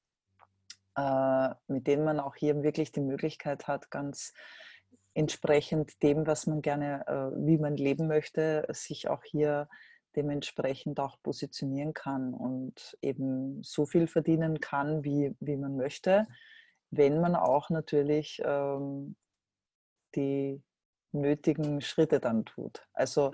[1.68, 4.34] mit denen man auch hier wirklich die Möglichkeit hat, ganz
[5.14, 9.68] entsprechend dem, was man gerne, äh, wie man leben möchte, sich auch hier
[10.16, 16.28] dementsprechend auch positionieren kann und eben so viel verdienen kann, wie, wie man möchte,
[16.90, 19.16] wenn man auch natürlich ähm,
[20.16, 20.62] die
[21.14, 22.88] nötigen Schritte dann tut.
[22.94, 23.32] Also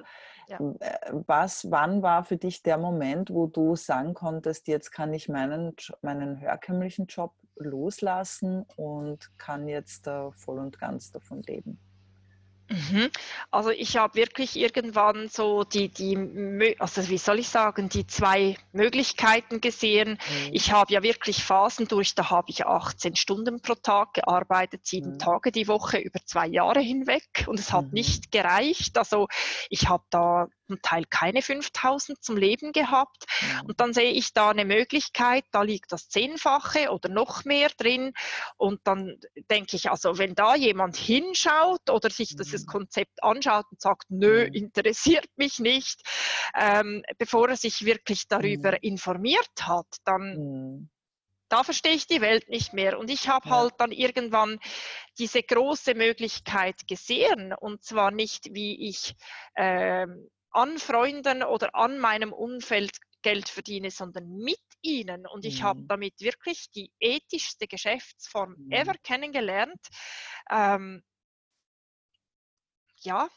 [0.47, 0.59] ja.
[0.79, 5.27] Äh, was, wann war für dich der Moment, wo du sagen konntest, jetzt kann ich
[5.27, 11.79] meinen, meinen herkömmlichen Job loslassen und kann jetzt äh, voll und ganz davon leben?
[12.69, 13.09] Mhm.
[13.49, 18.57] Also ich habe wirklich irgendwann so die, die, also wie soll ich sagen, die zwei
[18.73, 20.11] Möglichkeiten gesehen.
[20.11, 20.49] Mhm.
[20.51, 25.13] Ich habe ja wirklich Phasen durch, da habe ich 18 Stunden pro Tag gearbeitet, sieben
[25.13, 25.19] mhm.
[25.19, 27.93] Tage die Woche über zwei Jahre hinweg und es hat mhm.
[27.93, 28.97] nicht gereicht.
[28.97, 29.27] Also
[29.69, 33.25] ich habe da zum Teil keine 5000 zum Leben gehabt.
[33.65, 38.13] Und dann sehe ich da eine Möglichkeit, da liegt das Zehnfache oder noch mehr drin.
[38.57, 39.17] Und dann
[39.49, 42.71] denke ich, also wenn da jemand hinschaut oder sich dieses mhm.
[42.71, 44.53] Konzept anschaut und sagt, nö, mhm.
[44.53, 46.01] interessiert mich nicht,
[46.55, 48.77] ähm, bevor er sich wirklich darüber mhm.
[48.81, 50.89] informiert hat, dann
[51.49, 52.99] da verstehe ich die Welt nicht mehr.
[52.99, 53.55] Und ich habe ja.
[53.55, 54.59] halt dann irgendwann
[55.17, 57.53] diese große Möglichkeit gesehen.
[57.53, 59.15] Und zwar nicht, wie ich
[59.55, 65.27] ähm, an Freunden oder an meinem Umfeld Geld verdiene, sondern mit ihnen.
[65.27, 65.63] Und ich mhm.
[65.63, 68.71] habe damit wirklich die ethischste Geschäftsform mhm.
[68.71, 69.81] ever kennengelernt.
[70.49, 71.03] Ähm,
[73.01, 73.27] ja,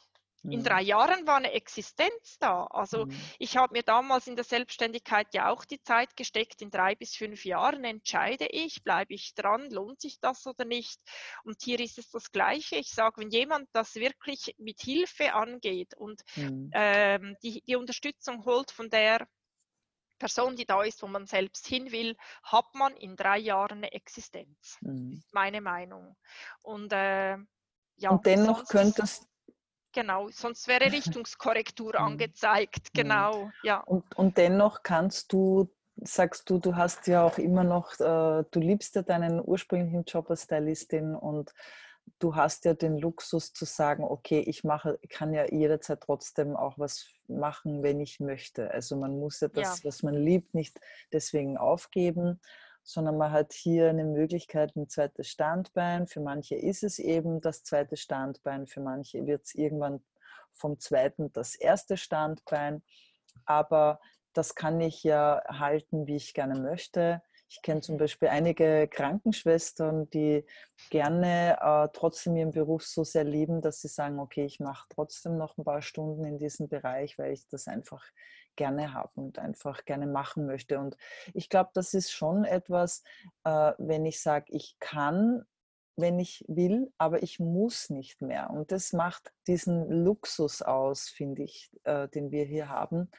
[0.43, 0.63] in mhm.
[0.63, 2.65] drei Jahren war eine Existenz da.
[2.65, 3.15] Also mhm.
[3.37, 7.15] ich habe mir damals in der Selbstständigkeit ja auch die Zeit gesteckt, in drei bis
[7.15, 10.99] fünf Jahren entscheide ich, bleibe ich dran, lohnt sich das oder nicht.
[11.43, 12.77] Und hier ist es das Gleiche.
[12.77, 16.71] Ich sage, wenn jemand das wirklich mit Hilfe angeht und mhm.
[16.73, 19.27] ähm, die, die Unterstützung holt von der
[20.17, 23.91] Person, die da ist, wo man selbst hin will, hat man in drei Jahren eine
[23.91, 24.77] Existenz.
[24.81, 25.23] Mhm.
[25.31, 26.15] Meine Meinung.
[26.61, 27.37] Und, äh,
[27.97, 29.27] ja, und dennoch könntest
[29.93, 32.05] Genau, sonst wäre Richtungskorrektur mhm.
[32.05, 32.89] angezeigt.
[32.93, 33.01] Mhm.
[33.01, 33.79] Genau, ja.
[33.81, 38.59] Und, und dennoch kannst du, sagst du, du hast ja auch immer noch, äh, du
[38.59, 41.53] liebst ja deinen ursprünglichen Job als Stylistin und
[42.19, 46.77] du hast ja den Luxus zu sagen, okay, ich mache, kann ja jederzeit trotzdem auch
[46.77, 48.71] was machen, wenn ich möchte.
[48.71, 49.87] Also man muss ja das, ja.
[49.87, 50.79] was man liebt, nicht
[51.11, 52.39] deswegen aufgeben.
[52.83, 56.07] Sondern man hat hier eine Möglichkeit, ein zweites Standbein.
[56.07, 60.03] Für manche ist es eben das zweite Standbein, für manche wird es irgendwann
[60.53, 62.83] vom zweiten das erste Standbein.
[63.45, 63.99] Aber
[64.33, 67.21] das kann ich ja halten, wie ich gerne möchte.
[67.49, 70.45] Ich kenne zum Beispiel einige Krankenschwestern, die
[70.89, 75.37] gerne äh, trotzdem ihren Beruf so sehr lieben, dass sie sagen, okay, ich mache trotzdem
[75.37, 78.05] noch ein paar Stunden in diesem Bereich, weil ich das einfach
[78.55, 80.79] gerne habe und einfach gerne machen möchte.
[80.79, 80.97] Und
[81.33, 83.03] ich glaube, das ist schon etwas,
[83.43, 85.45] äh, wenn ich sage, ich kann
[85.97, 88.49] wenn ich will, aber ich muss nicht mehr.
[88.49, 93.09] Und das macht diesen Luxus aus, finde ich, äh, den wir hier haben,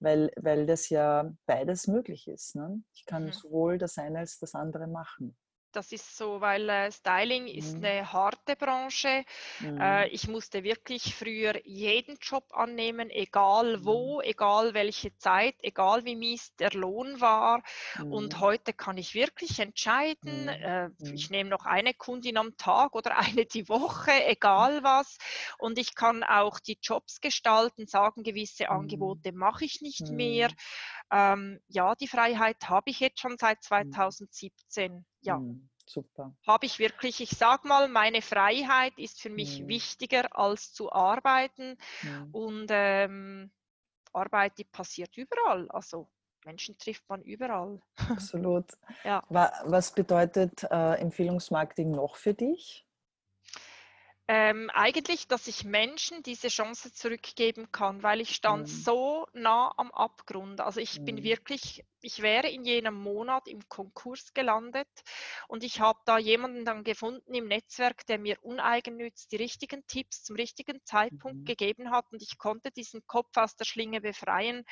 [0.00, 2.56] weil, weil das ja beides möglich ist.
[2.56, 2.82] Ne?
[2.94, 3.32] Ich kann mhm.
[3.32, 5.36] sowohl das eine als das andere machen.
[5.72, 7.84] Das ist so, weil äh, Styling ist mhm.
[7.84, 9.24] eine harte Branche.
[9.60, 9.80] Mhm.
[9.80, 14.24] Äh, ich musste wirklich früher jeden Job annehmen, egal wo, mhm.
[14.24, 17.62] egal welche Zeit, egal wie mies der Lohn war.
[17.98, 18.40] Und mhm.
[18.40, 20.48] heute kann ich wirklich entscheiden, mhm.
[20.48, 25.16] äh, ich nehme noch eine Kundin am Tag oder eine die Woche, egal was.
[25.58, 30.50] Und ich kann auch die Jobs gestalten, sagen, gewisse Angebote mache ich nicht mehr.
[31.10, 35.38] Ähm, ja, die Freiheit habe ich jetzt schon seit 2017 ja.
[35.38, 36.34] Mhm, super.
[36.46, 39.68] Habe ich wirklich, ich sage mal, meine Freiheit ist für mich mhm.
[39.68, 41.76] wichtiger als zu arbeiten.
[42.02, 42.28] Mhm.
[42.32, 43.50] Und ähm,
[44.12, 45.70] Arbeit, die passiert überall.
[45.70, 46.08] Also
[46.44, 47.80] Menschen trifft man überall.
[48.10, 48.66] Absolut.
[49.04, 49.22] ja.
[49.28, 52.86] Was bedeutet äh, Empfehlungsmarketing noch für dich?
[54.34, 58.66] Ähm, eigentlich, dass ich Menschen diese Chance zurückgeben kann, weil ich stand mhm.
[58.66, 60.62] so nah am Abgrund.
[60.62, 61.04] Also ich mhm.
[61.04, 64.88] bin wirklich ich wäre in jenem Monat im Konkurs gelandet
[65.46, 70.24] und ich habe da jemanden dann gefunden im Netzwerk, der mir uneigennütz die richtigen Tipps
[70.24, 71.44] zum richtigen Zeitpunkt mhm.
[71.44, 74.64] gegeben hat und ich konnte diesen Kopf aus der Schlinge befreien.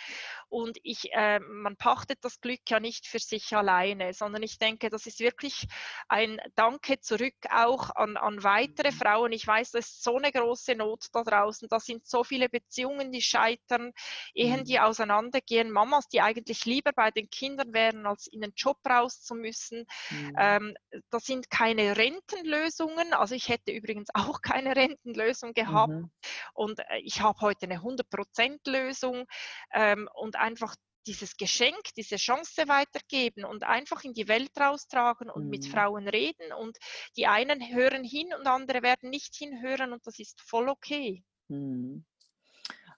[0.49, 4.91] Und ich, äh, man pachtet das Glück ja nicht für sich alleine, sondern ich denke,
[4.91, 5.67] das ist wirklich
[6.09, 8.97] ein Danke zurück auch an, an weitere mhm.
[8.97, 9.33] Frauen.
[9.33, 13.13] Ich weiß, da ist so eine große Not da draußen, da sind so viele Beziehungen,
[13.13, 13.93] die scheitern,
[14.35, 14.85] Ehen, die mhm.
[14.85, 19.23] auseinandergehen, Mamas, die eigentlich lieber bei den den Kindern wären, als in den Job raus
[19.23, 19.87] zu müssen.
[20.11, 20.33] Mhm.
[20.39, 20.75] Ähm,
[21.11, 23.13] das sind keine Rentenlösungen.
[23.13, 25.93] Also ich hätte übrigens auch keine Rentenlösung gehabt.
[25.93, 26.11] Mhm.
[26.55, 29.27] Und äh, ich habe heute eine 100%-Lösung
[29.73, 30.75] ähm, und einfach
[31.07, 35.51] dieses Geschenk, diese Chance weitergeben und einfach in die Welt raustragen und mhm.
[35.51, 36.53] mit Frauen reden.
[36.53, 36.79] Und
[37.17, 41.23] die einen hören hin und andere werden nicht hinhören und das ist voll okay.
[41.49, 42.05] Mhm.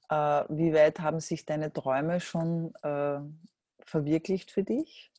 [0.09, 0.15] Äh,
[0.49, 3.21] wie weit haben sich deine Träume schon äh,
[3.85, 5.11] verwirklicht für dich?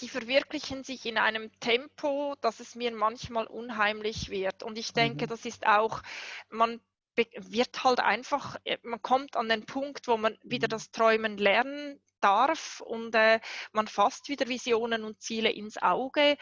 [0.00, 4.62] Die verwirklichen sich in einem Tempo, dass es mir manchmal unheimlich wird.
[4.62, 5.28] Und ich denke, mhm.
[5.28, 6.02] das ist auch,
[6.50, 6.80] man
[7.16, 10.70] wird halt einfach, äh, man kommt an den Punkt, wo man wieder mhm.
[10.70, 13.40] das Träumen lernen darf und äh,
[13.72, 16.36] man fasst wieder Visionen und Ziele ins Auge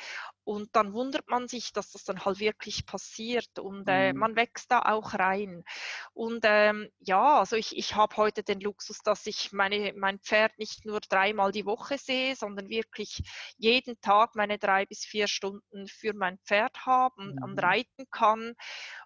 [0.44, 4.18] und dann wundert man sich, dass das dann halt wirklich passiert und äh, mhm.
[4.18, 5.64] man wächst da auch rein.
[6.12, 10.58] Und ähm, ja, also ich, ich habe heute den Luxus, dass ich meine, mein Pferd
[10.58, 13.22] nicht nur dreimal die Woche sehe, sondern wirklich
[13.56, 17.42] jeden Tag meine drei bis vier Stunden für mein Pferd habe und, mhm.
[17.42, 18.54] und reiten kann.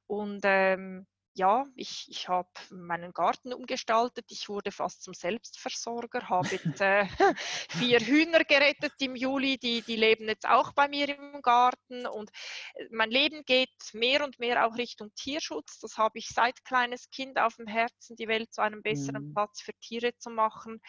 [0.06, 4.26] Und ähm, ja, ich, ich habe meinen Garten umgestaltet.
[4.30, 7.06] Ich wurde fast zum Selbstversorger, habe jetzt äh,
[7.70, 9.58] vier Hühner gerettet im Juli.
[9.58, 12.06] Die, die leben jetzt auch bei mir im Garten.
[12.06, 12.30] Und
[12.74, 15.80] äh, mein Leben geht mehr und mehr auch Richtung Tierschutz.
[15.80, 19.34] Das habe ich seit kleines Kind auf dem Herzen, die Welt zu einem besseren mhm.
[19.34, 20.80] Platz für Tiere zu machen.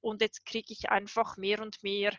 [0.00, 2.12] Und jetzt kriege ich einfach mehr und mehr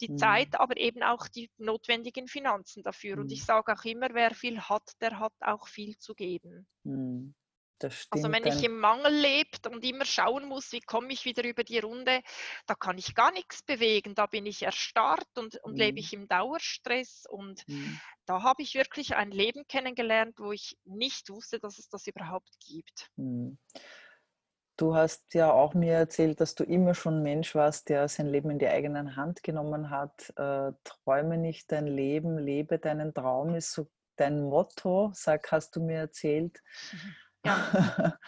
[0.00, 0.18] die mhm.
[0.18, 3.16] Zeit, aber eben auch die notwendigen Finanzen dafür.
[3.16, 3.22] Mhm.
[3.22, 6.66] Und ich sage auch immer, wer viel hat, der hat auch viel zu geben.
[6.84, 7.34] Mhm.
[8.10, 11.64] also wenn ich im Mangel lebt und immer schauen muss, wie komme ich wieder über
[11.64, 12.22] die Runde,
[12.66, 14.14] da kann ich gar nichts bewegen.
[14.14, 15.98] Da bin ich erstarrt und, und lebe mhm.
[15.98, 17.24] ich im Dauerstress.
[17.28, 18.00] Und mhm.
[18.26, 22.50] da habe ich wirklich ein Leben kennengelernt, wo ich nicht wusste, dass es das überhaupt
[22.60, 23.10] gibt.
[23.16, 23.58] Mhm.
[24.78, 28.48] Du hast ja auch mir erzählt, dass du immer schon Mensch warst, der sein Leben
[28.48, 30.32] in die eigenen Hand genommen hat.
[30.36, 35.82] Äh, träume nicht dein Leben, lebe deinen Traum ist so dein Motto, sag, hast du
[35.82, 36.62] mir erzählt.
[37.44, 38.18] Ja.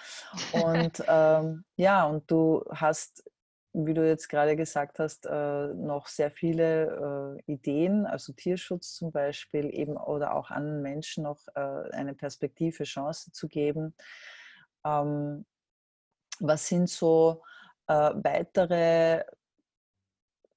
[0.53, 3.25] und ähm, ja, und du hast,
[3.73, 9.11] wie du jetzt gerade gesagt hast, äh, noch sehr viele äh, Ideen, also Tierschutz zum
[9.11, 13.97] Beispiel, eben oder auch anderen Menschen noch äh, eine Perspektive, Chance zu geben.
[14.87, 15.45] Ähm,
[16.41, 17.43] was sind so
[17.87, 19.25] äh, weitere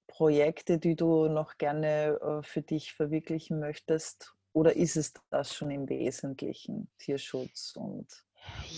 [0.08, 4.34] Projekte, die du noch gerne äh, für dich verwirklichen möchtest?
[4.54, 8.08] Oder ist es das schon im Wesentlichen, Tierschutz und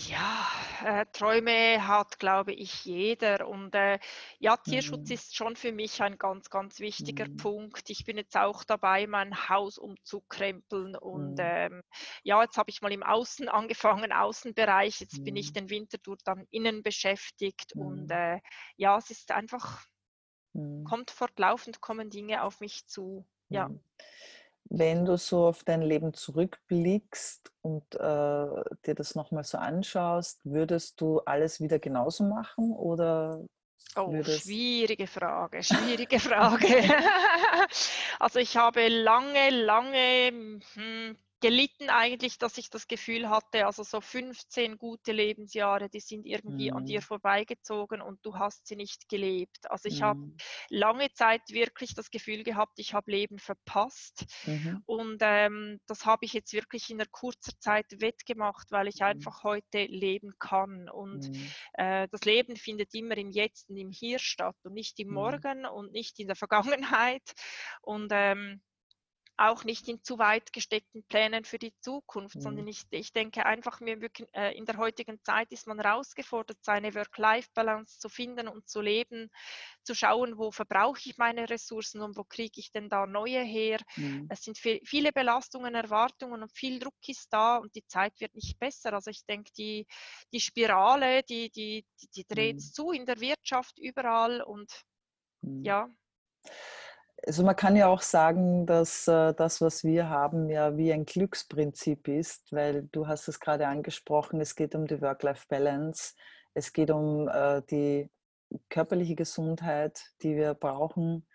[0.08, 0.46] Ja,
[0.84, 3.48] äh, Träume hat, glaube ich, jeder.
[3.48, 3.98] Und äh,
[4.38, 5.14] ja, Tierschutz mhm.
[5.14, 7.36] ist schon für mich ein ganz, ganz wichtiger mhm.
[7.38, 7.90] Punkt.
[7.90, 10.96] Ich bin jetzt auch dabei, mein Haus umzukrempeln.
[10.96, 11.40] Und mhm.
[11.40, 11.82] ähm,
[12.22, 15.00] ja, jetzt habe ich mal im Außen angefangen, Außenbereich.
[15.00, 15.54] Jetzt bin ich mhm.
[15.54, 17.72] den Winter durch dann innen beschäftigt.
[17.74, 18.10] Und mhm.
[18.10, 18.40] äh,
[18.76, 19.84] ja, es ist einfach,
[20.52, 20.84] mhm.
[20.84, 23.26] kommt fortlaufend, kommen Dinge auf mich zu.
[23.48, 23.70] Ja
[24.68, 31.00] wenn du so auf dein Leben zurückblickst und äh, dir das nochmal so anschaust, würdest
[31.00, 33.44] du alles wieder genauso machen oder?
[33.94, 36.66] Oh, schwierige Frage, schwierige Frage.
[38.18, 44.00] also ich habe lange, lange hm, gelitten eigentlich, dass ich das Gefühl hatte, also so
[44.00, 46.76] 15 gute Lebensjahre, die sind irgendwie mhm.
[46.78, 47.04] an dir mhm.
[47.04, 49.70] vorbeigezogen und du hast sie nicht gelebt.
[49.70, 50.04] Also ich mhm.
[50.04, 50.32] habe
[50.70, 54.82] lange Zeit wirklich das Gefühl gehabt, ich habe Leben verpasst mhm.
[54.86, 59.06] und ähm, das habe ich jetzt wirklich in einer kurzer Zeit wettgemacht, weil ich mhm.
[59.06, 61.52] einfach heute leben kann und mhm.
[61.74, 65.66] äh, das Leben findet immer im Jetzt und im Hier statt und nicht im Morgen
[65.66, 67.32] und nicht in der Vergangenheit
[67.82, 68.62] und ähm,
[69.38, 72.40] auch nicht in zu weit gesteckten Plänen für die Zukunft, mhm.
[72.40, 73.98] sondern ich, ich denke einfach, wir,
[74.32, 79.30] äh, in der heutigen Zeit ist man herausgefordert, seine Work-Life-Balance zu finden und zu leben,
[79.82, 83.78] zu schauen, wo verbrauche ich meine Ressourcen und wo kriege ich denn da neue her.
[83.96, 84.26] Mhm.
[84.30, 88.34] Es sind viel, viele Belastungen, Erwartungen und viel Druck ist da und die Zeit wird
[88.34, 88.94] nicht besser.
[88.94, 89.86] Also ich denke, die,
[90.32, 92.60] die Spirale, die, die, die, die dreht mhm.
[92.60, 94.70] zu in der Wirtschaft überall und
[95.42, 95.62] mhm.
[95.62, 95.88] ja.
[97.24, 101.06] Also man kann ja auch sagen, dass äh, das, was wir haben, ja wie ein
[101.06, 106.14] Glücksprinzip ist, weil du hast es gerade angesprochen, es geht um die Work-Life-Balance,
[106.54, 108.10] es geht um äh, die
[108.68, 111.26] körperliche Gesundheit, die wir brauchen,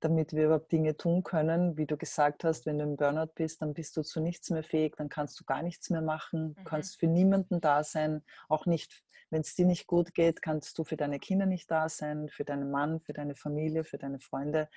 [0.00, 1.76] damit wir überhaupt Dinge tun können.
[1.76, 4.62] Wie du gesagt hast, wenn du im Burnout bist, dann bist du zu nichts mehr
[4.62, 6.64] fähig, dann kannst du gar nichts mehr machen, mhm.
[6.64, 10.84] kannst für niemanden da sein, auch nicht, wenn es dir nicht gut geht, kannst du
[10.84, 14.68] für deine Kinder nicht da sein, für deinen Mann, für deine Familie, für deine Freunde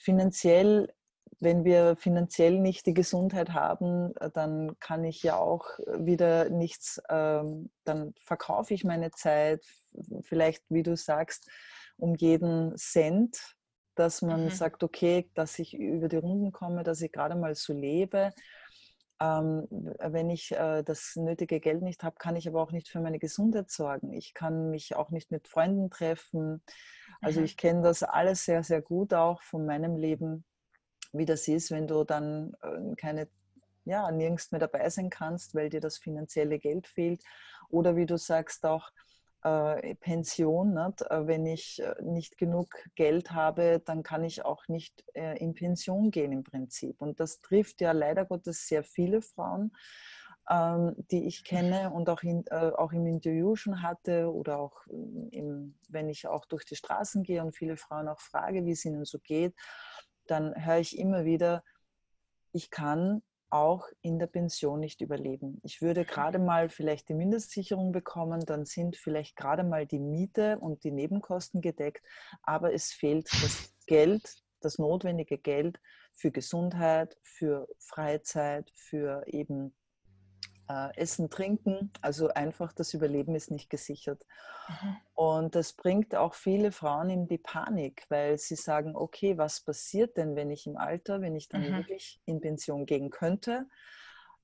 [0.00, 0.92] finanziell,
[1.40, 7.00] wenn wir finanziell nicht die Gesundheit haben, äh, dann kann ich ja auch wieder nichts,
[7.08, 9.64] ähm, dann verkaufe ich meine Zeit,
[10.22, 11.48] vielleicht, wie du sagst,
[11.96, 13.56] um jeden Cent,
[13.94, 14.50] dass man mhm.
[14.50, 18.32] sagt, okay, dass ich über die Runden komme, dass ich gerade mal so lebe.
[19.20, 23.00] Ähm, wenn ich äh, das nötige Geld nicht habe, kann ich aber auch nicht für
[23.00, 24.14] meine Gesundheit sorgen.
[24.14, 26.62] Ich kann mich auch nicht mit Freunden treffen.
[27.20, 27.46] Also mhm.
[27.46, 30.44] ich kenne das alles sehr, sehr gut auch von meinem Leben,
[31.12, 33.28] wie das ist, wenn du dann äh, keine,
[33.84, 37.22] ja, nirgends mehr dabei sein kannst, weil dir das finanzielle Geld fehlt.
[37.68, 38.90] Oder wie du sagst auch,
[39.42, 40.74] äh, Pension.
[40.74, 41.02] Nicht?
[41.02, 45.54] Äh, wenn ich äh, nicht genug Geld habe, dann kann ich auch nicht äh, in
[45.54, 47.00] Pension gehen im Prinzip.
[47.00, 49.72] Und das trifft ja leider Gottes sehr viele Frauen,
[50.50, 54.84] ähm, die ich kenne und auch, in, äh, auch im Interview schon hatte oder auch
[54.88, 58.84] im, wenn ich auch durch die Straßen gehe und viele Frauen auch frage, wie es
[58.84, 59.54] ihnen so geht,
[60.26, 61.62] dann höre ich immer wieder,
[62.52, 65.60] ich kann auch in der Pension nicht überleben.
[65.62, 70.58] Ich würde gerade mal vielleicht die Mindestsicherung bekommen, dann sind vielleicht gerade mal die Miete
[70.58, 72.04] und die Nebenkosten gedeckt,
[72.42, 75.80] aber es fehlt das Geld, das notwendige Geld
[76.12, 79.74] für Gesundheit, für Freizeit, für eben
[80.70, 81.92] äh, Essen, Trinken.
[82.00, 84.24] Also einfach das Überleben ist nicht gesichert.
[84.68, 84.96] Mhm.
[85.14, 90.16] Und das bringt auch viele Frauen in die Panik, weil sie sagen, okay, was passiert
[90.16, 91.76] denn, wenn ich im Alter, wenn ich dann mhm.
[91.78, 93.66] wirklich in Pension gehen könnte?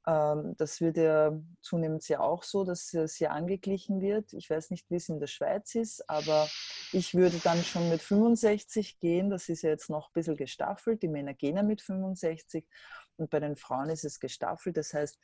[0.07, 4.33] Ähm, das wird ja zunehmend ja auch so, dass es hier angeglichen wird.
[4.33, 6.49] Ich weiß nicht, wie es in der Schweiz ist, aber
[6.93, 9.31] ich würde dann schon mit 65 gehen.
[9.31, 11.03] Das ist ja jetzt noch ein bisschen gestaffelt.
[11.03, 12.67] Die Männer gehen ja mit 65
[13.17, 14.77] und bei den Frauen ist es gestaffelt.
[14.77, 15.19] Das heißt,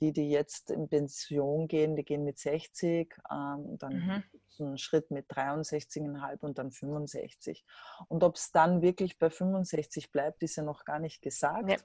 [0.00, 4.22] die, die jetzt in Pension gehen, die gehen mit 60, ähm, dann mhm.
[4.60, 7.64] einen Schritt mit 63,5 und dann 65.
[8.08, 11.66] Und ob es dann wirklich bei 65 bleibt, ist ja noch gar nicht gesagt.
[11.66, 11.78] Nee.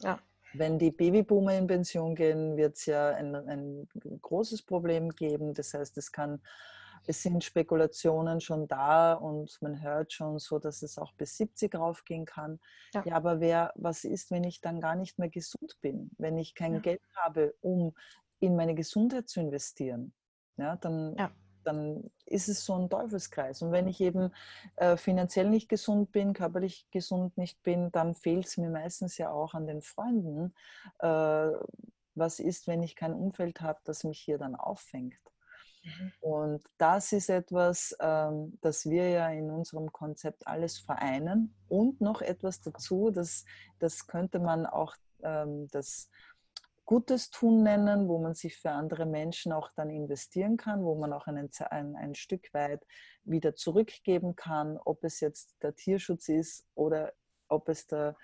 [0.00, 0.18] Ja.
[0.54, 3.88] Wenn die Babyboomer in Pension gehen, wird es ja ein, ein
[4.22, 5.52] großes Problem geben.
[5.52, 6.40] Das heißt, es kann
[7.08, 11.74] es sind Spekulationen schon da und man hört schon so, dass es auch bis 70
[11.74, 12.60] raufgehen kann.
[12.92, 16.10] Ja, ja aber wer, was ist, wenn ich dann gar nicht mehr gesund bin?
[16.18, 16.80] Wenn ich kein ja.
[16.80, 17.94] Geld habe, um
[18.40, 20.12] in meine Gesundheit zu investieren?
[20.58, 21.30] Ja, dann, ja.
[21.64, 23.62] dann ist es so ein Teufelskreis.
[23.62, 24.30] Und wenn ich eben
[24.76, 29.30] äh, finanziell nicht gesund bin, körperlich gesund nicht bin, dann fehlt es mir meistens ja
[29.30, 30.52] auch an den Freunden.
[30.98, 31.52] Äh,
[32.14, 35.14] was ist, wenn ich kein Umfeld habe, das mich hier dann auffängt?
[35.82, 36.12] Mhm.
[36.20, 41.54] Und das ist etwas, ähm, das wir ja in unserem Konzept alles vereinen.
[41.68, 43.44] Und noch etwas dazu, das,
[43.78, 46.10] das könnte man auch ähm, das
[46.84, 51.12] Gutes tun nennen, wo man sich für andere Menschen auch dann investieren kann, wo man
[51.12, 52.86] auch einen, ein, ein Stück weit
[53.24, 57.12] wieder zurückgeben kann, ob es jetzt der Tierschutz ist oder
[57.48, 58.16] ob es der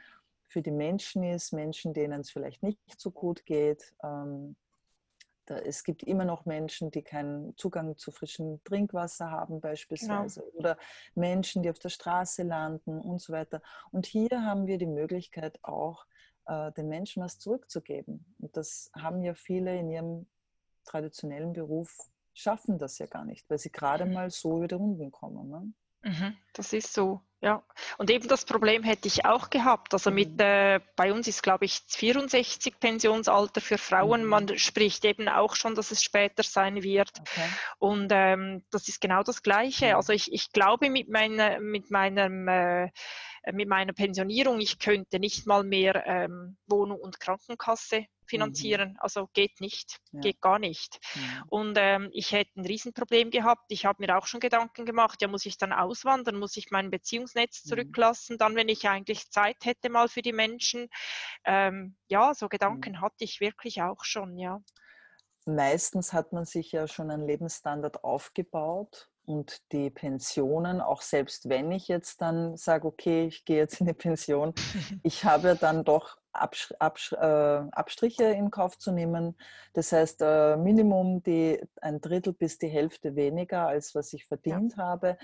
[0.49, 3.93] für die Menschen ist, Menschen, denen es vielleicht nicht so gut geht.
[4.03, 4.57] Ähm,
[5.47, 10.53] da, es gibt immer noch Menschen, die keinen Zugang zu frischem Trinkwasser haben beispielsweise genau.
[10.55, 10.79] oder
[11.15, 13.61] Menschen, die auf der Straße landen und so weiter.
[13.91, 16.07] Und hier haben wir die Möglichkeit auch,
[16.47, 18.35] äh, den Menschen was zurückzugeben.
[18.39, 20.27] Und das haben ja viele in ihrem
[20.85, 21.97] traditionellen Beruf,
[22.35, 25.49] schaffen das ja gar nicht, weil sie gerade mal so über die Runden kommen.
[25.49, 25.73] Ne?
[26.03, 27.23] Mhm, das ist so.
[27.45, 27.63] Ja,
[27.99, 29.93] und eben das Problem hätte ich auch gehabt.
[29.93, 30.41] Also mit, mhm.
[30.41, 34.23] äh, bei uns ist, glaube ich, 64 Pensionsalter für Frauen.
[34.23, 34.29] Mhm.
[34.31, 37.11] Man spricht eben auch schon, dass es später sein wird.
[37.21, 37.49] Okay.
[37.79, 39.89] Und ähm, das ist genau das Gleiche.
[39.89, 39.97] Mhm.
[39.97, 42.89] Also ich, ich glaube mit, meiner, mit meinem äh,
[43.53, 48.91] mit meiner Pensionierung, ich könnte nicht mal mehr ähm, Wohnung und Krankenkasse finanzieren.
[48.91, 48.99] Mhm.
[49.01, 50.21] Also geht nicht, ja.
[50.21, 50.99] geht gar nicht.
[51.15, 51.43] Mhm.
[51.49, 53.65] Und ähm, ich hätte ein Riesenproblem gehabt.
[53.69, 56.91] Ich habe mir auch schon Gedanken gemacht, ja, muss ich dann auswandern, muss ich mein
[56.91, 57.69] Beziehungsnetz mhm.
[57.69, 60.89] zurücklassen, dann, wenn ich eigentlich Zeit hätte mal für die Menschen.
[61.45, 63.01] Ähm, ja, so Gedanken mhm.
[63.01, 64.61] hatte ich wirklich auch schon, ja.
[65.47, 71.71] Meistens hat man sich ja schon einen Lebensstandard aufgebaut und die Pensionen, auch selbst wenn
[71.71, 74.55] ich jetzt dann sage, okay, ich gehe jetzt in die Pension,
[75.03, 79.37] ich habe dann doch Absch Absch äh, Abstriche in Kauf zu nehmen.
[79.73, 84.77] Das heißt, äh, Minimum die, ein Drittel bis die Hälfte weniger, als was ich verdient
[84.77, 84.85] ja.
[84.85, 85.19] habe.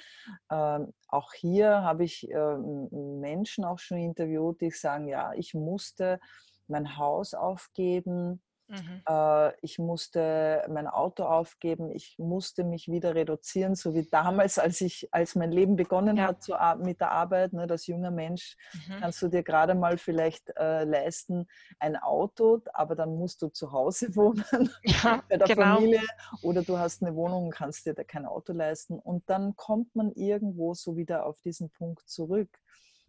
[0.51, 6.21] Ähm, auch hier habe ich äh, Menschen auch schon interviewt, die sagen, ja, ich musste
[6.69, 8.41] mein Haus aufgeben,
[8.71, 9.03] Mhm.
[9.09, 14.81] Äh, ich musste mein Auto aufgeben, ich musste mich wieder reduzieren, so wie damals, als
[14.81, 16.29] ich, als mein Leben begonnen ja.
[16.29, 17.53] hat zu, mit der Arbeit.
[17.53, 19.01] Ne, als junger Mensch mhm.
[19.01, 21.49] kannst du dir gerade mal vielleicht äh, leisten
[21.79, 25.77] ein Auto, aber dann musst du zu Hause wohnen ja, bei der genau.
[25.77, 26.03] Familie
[26.43, 28.99] oder du hast eine Wohnung und kannst dir da kein Auto leisten.
[28.99, 32.49] Und dann kommt man irgendwo so wieder auf diesen Punkt zurück.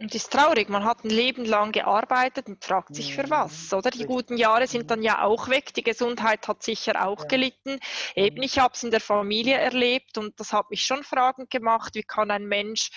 [0.01, 3.71] Und das ist traurig, man hat ein Leben lang gearbeitet und fragt sich für was,
[3.71, 3.91] oder?
[3.91, 7.79] Die guten Jahre sind dann ja auch weg, die Gesundheit hat sicher auch gelitten.
[8.15, 8.41] Eben, mhm.
[8.41, 12.01] ich habe es in der Familie erlebt und das hat mich schon fragend gemacht, wie
[12.01, 12.89] kann ein Mensch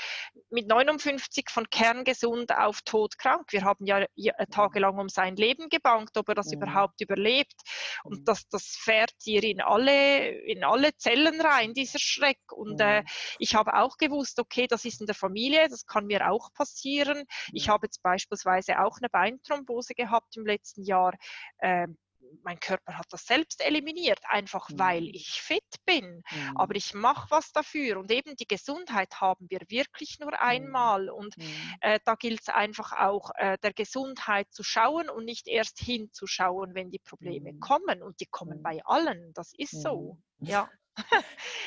[0.49, 6.17] mit 59 von kerngesund auf todkrank, wir haben ja äh, tagelang um sein Leben gebankt,
[6.17, 7.61] ob er das überhaupt überlebt.
[8.05, 8.25] Und mhm.
[8.25, 12.41] das, das fährt dir in alle, in alle Zellen rein, dieser Schreck.
[12.51, 13.03] Und äh,
[13.39, 16.94] ich habe auch gewusst, okay, das ist in der Familie, das kann mir auch passieren
[16.95, 17.27] passieren.
[17.53, 21.15] Ich habe jetzt beispielsweise auch eine Beinthrombose gehabt im letzten Jahr.
[21.61, 21.97] Ähm,
[22.43, 24.79] mein Körper hat das selbst eliminiert, einfach mhm.
[24.79, 26.23] weil ich fit bin.
[26.31, 26.57] Mhm.
[26.57, 27.99] Aber ich mache was dafür.
[27.99, 30.39] Und eben die Gesundheit haben wir wirklich nur mhm.
[30.41, 31.11] einmal.
[31.11, 31.45] Und mhm.
[31.81, 36.75] äh, da gilt es einfach auch, äh, der Gesundheit zu schauen und nicht erst hinzuschauen,
[36.75, 37.61] wenn die Probleme mhm.
[37.61, 38.03] kommen.
[38.03, 39.33] Und die kommen bei allen.
[39.35, 40.19] Das ist so.
[40.41, 40.69] Ja.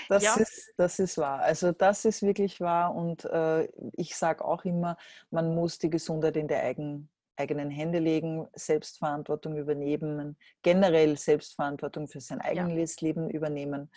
[0.09, 0.35] Das, ja.
[0.35, 1.41] ist, das ist wahr.
[1.41, 2.95] Also das ist wirklich wahr.
[2.95, 4.95] Und äh, ich sage auch immer,
[5.31, 12.21] man muss die Gesundheit in die eigen, eigenen Hände legen, Selbstverantwortung übernehmen, generell Selbstverantwortung für
[12.21, 13.07] sein eigenes ja.
[13.07, 13.91] Leben übernehmen.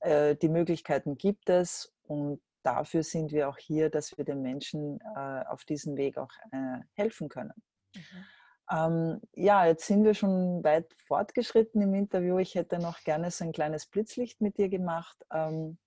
[0.00, 5.00] Äh, die Möglichkeiten gibt es und dafür sind wir auch hier, dass wir den Menschen
[5.16, 7.54] äh, auf diesem Weg auch äh, helfen können.
[7.94, 8.24] Mhm.
[8.70, 12.38] Ähm, ja, jetzt sind wir schon weit fortgeschritten im Interview.
[12.38, 15.16] Ich hätte noch gerne so ein kleines Blitzlicht mit dir gemacht.
[15.32, 15.78] Ähm,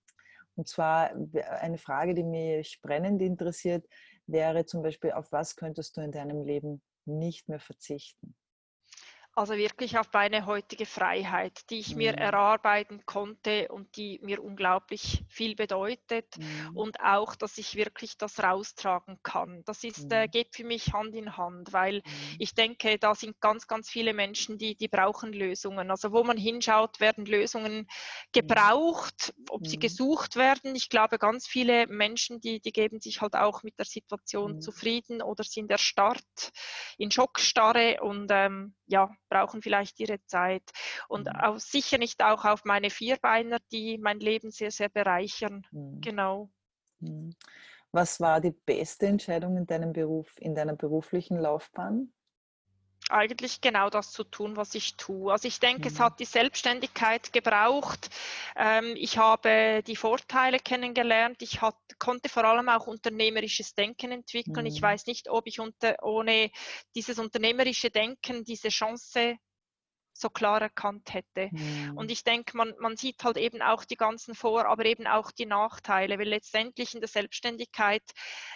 [0.55, 1.11] und zwar
[1.61, 3.87] eine Frage, die mich brennend interessiert,
[4.27, 8.35] wäre zum Beispiel, auf was könntest du in deinem Leben nicht mehr verzichten?
[9.35, 11.97] Also wirklich auf meine heutige Freiheit, die ich mhm.
[11.97, 16.37] mir erarbeiten konnte und die mir unglaublich viel bedeutet.
[16.37, 16.77] Mhm.
[16.77, 19.63] Und auch, dass ich wirklich das raustragen kann.
[19.65, 20.23] Das ist, äh, mhm.
[20.23, 22.35] äh, geht für mich Hand in Hand, weil mhm.
[22.37, 25.89] ich denke, da sind ganz, ganz viele Menschen, die, die brauchen Lösungen.
[25.89, 27.87] Also wo man hinschaut, werden Lösungen mhm.
[28.33, 29.81] gebraucht, ob sie mhm.
[29.81, 30.75] gesucht werden.
[30.75, 35.23] Ich glaube, ganz viele Menschen, die, die geben sich halt auch mit der Situation zufrieden
[35.23, 36.51] oder sind erstarrt,
[36.99, 40.63] in Schockstarre und ähm, ja, brauchen vielleicht ihre Zeit.
[41.07, 41.35] Und mhm.
[41.39, 45.65] auch sicher nicht auch auf meine Vierbeiner, die mein Leben sehr, sehr bereichern.
[45.71, 46.01] Mhm.
[46.01, 46.49] Genau.
[46.99, 47.35] Mhm.
[47.91, 52.11] Was war die beste Entscheidung in deinem Beruf, in deiner beruflichen Laufbahn?
[53.09, 55.31] Eigentlich genau das zu tun, was ich tue.
[55.31, 55.95] Also ich denke, mhm.
[55.95, 58.09] es hat die Selbstständigkeit gebraucht.
[58.55, 61.41] Ähm, ich habe die Vorteile kennengelernt.
[61.41, 64.65] Ich hat, konnte vor allem auch unternehmerisches Denken entwickeln.
[64.65, 64.71] Mhm.
[64.71, 66.51] Ich weiß nicht, ob ich unter, ohne
[66.95, 69.37] dieses unternehmerische Denken diese Chance
[70.13, 71.49] so klar erkannt hätte.
[71.51, 71.97] Mhm.
[71.97, 75.31] Und ich denke, man, man sieht halt eben auch die ganzen Vor-, aber eben auch
[75.31, 78.03] die Nachteile, weil letztendlich in der Selbstständigkeit,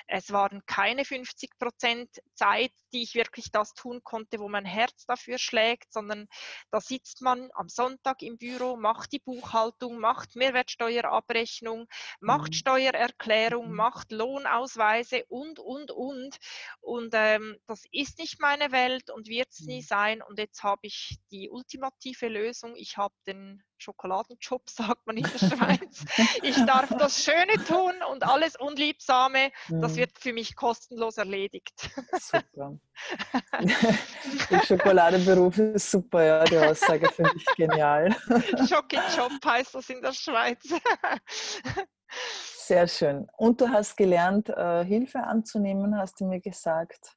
[0.07, 5.05] es waren keine 50 Prozent Zeit, die ich wirklich das tun konnte, wo mein Herz
[5.05, 6.27] dafür schlägt, sondern
[6.71, 11.87] da sitzt man am Sonntag im Büro, macht die Buchhaltung, macht Mehrwertsteuerabrechnung,
[12.19, 12.53] macht mhm.
[12.53, 13.75] Steuererklärung, mhm.
[13.75, 16.37] macht Lohnausweise und, und, und.
[16.79, 19.85] Und ähm, das ist nicht meine Welt und wird es nie mhm.
[19.85, 20.21] sein.
[20.21, 22.75] Und jetzt habe ich die ultimative Lösung.
[22.75, 26.05] Ich habe den Schokoladenjob, sagt man in der Schweiz.
[26.41, 29.97] ich darf das Schöne tun und alles Unliebsame, das mhm.
[29.97, 31.89] wird für mich kostenlos erledigt.
[32.19, 32.79] Super.
[34.49, 38.15] Der Schokoladenberuf ist super, ja, die Aussage finde ich genial.
[38.67, 40.63] Schoki-Job heißt das in der Schweiz.
[42.67, 43.27] Sehr schön.
[43.37, 47.15] Und du hast gelernt, äh, Hilfe anzunehmen, hast du mir gesagt.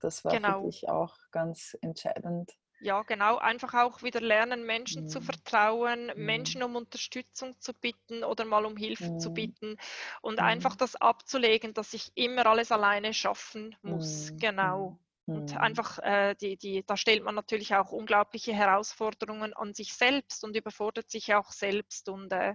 [0.00, 0.60] Das war genau.
[0.60, 2.52] für dich auch ganz entscheidend.
[2.80, 3.38] Ja, genau.
[3.38, 5.08] Einfach auch wieder lernen, Menschen mhm.
[5.08, 6.24] zu vertrauen, mhm.
[6.24, 9.18] Menschen um Unterstützung zu bitten oder mal um Hilfe mhm.
[9.18, 9.76] zu bitten
[10.20, 10.78] und einfach mhm.
[10.78, 14.32] das abzulegen, dass ich immer alles alleine schaffen muss.
[14.32, 14.38] Mhm.
[14.38, 14.98] Genau.
[15.26, 15.58] Und mhm.
[15.58, 20.56] einfach, äh, die, die, da stellt man natürlich auch unglaubliche Herausforderungen an sich selbst und
[20.56, 22.08] überfordert sich auch selbst.
[22.08, 22.54] Und äh,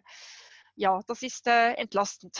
[0.76, 2.40] ja, das ist äh, entlastend.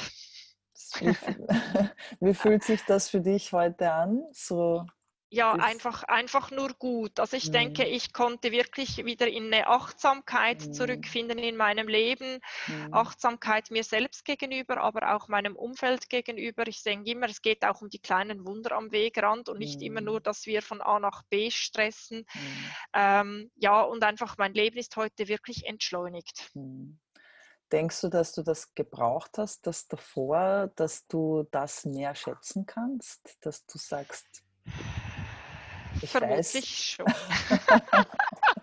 [1.00, 1.16] Wie,
[2.22, 4.24] wie fühlt sich das für dich heute an?
[4.32, 4.86] So
[5.34, 7.18] ja, einfach, einfach nur gut.
[7.18, 7.54] Also ich mhm.
[7.54, 10.74] denke, ich konnte wirklich wieder in eine Achtsamkeit mhm.
[10.74, 12.40] zurückfinden in meinem Leben.
[12.68, 12.94] Mhm.
[12.94, 16.68] Achtsamkeit mir selbst gegenüber, aber auch meinem Umfeld gegenüber.
[16.68, 20.02] Ich denke immer, es geht auch um die kleinen Wunder am Wegrand und nicht immer
[20.02, 22.26] nur, dass wir von A nach B stressen.
[22.94, 26.52] Ähm, ja, und einfach mein Leben ist heute wirklich entschleunigt.
[27.72, 33.38] Denkst du, dass du das gebraucht hast, das davor, dass du das mehr schätzen kannst,
[33.40, 34.44] dass du sagst,
[36.02, 37.06] ich Vermutlich schon.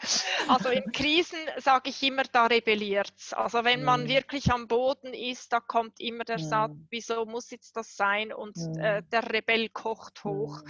[0.49, 3.33] also in Krisen sage ich immer, da rebelliert es.
[3.33, 4.09] Also wenn man mm.
[4.09, 6.49] wirklich am Boden ist, da kommt immer der mm.
[6.49, 8.33] Satz, wieso muss jetzt das sein?
[8.33, 8.79] Und mm.
[8.79, 10.61] äh, der Rebell kocht hoch.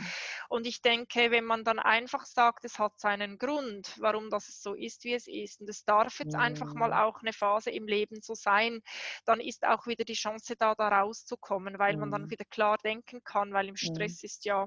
[0.49, 4.75] Und ich denke, wenn man dann einfach sagt, es hat seinen Grund, warum das so
[4.75, 8.21] ist, wie es ist, und es darf jetzt einfach mal auch eine Phase im Leben
[8.23, 8.81] so sein,
[9.25, 13.23] dann ist auch wieder die Chance da, da rauszukommen, weil man dann wieder klar denken
[13.25, 14.66] kann, weil im Stress ist ja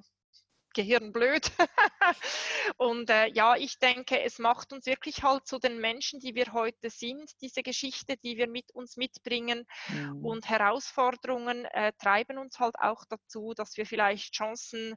[0.74, 1.52] Gehirn blöd.
[2.78, 6.54] und äh, ja, ich denke, es macht uns wirklich halt zu den Menschen, die wir
[6.54, 9.66] heute sind, diese Geschichte, die wir mit uns mitbringen.
[9.90, 10.26] Mhm.
[10.26, 14.96] Und Herausforderungen äh, treiben uns halt auch dazu, dass wir vielleicht Chancen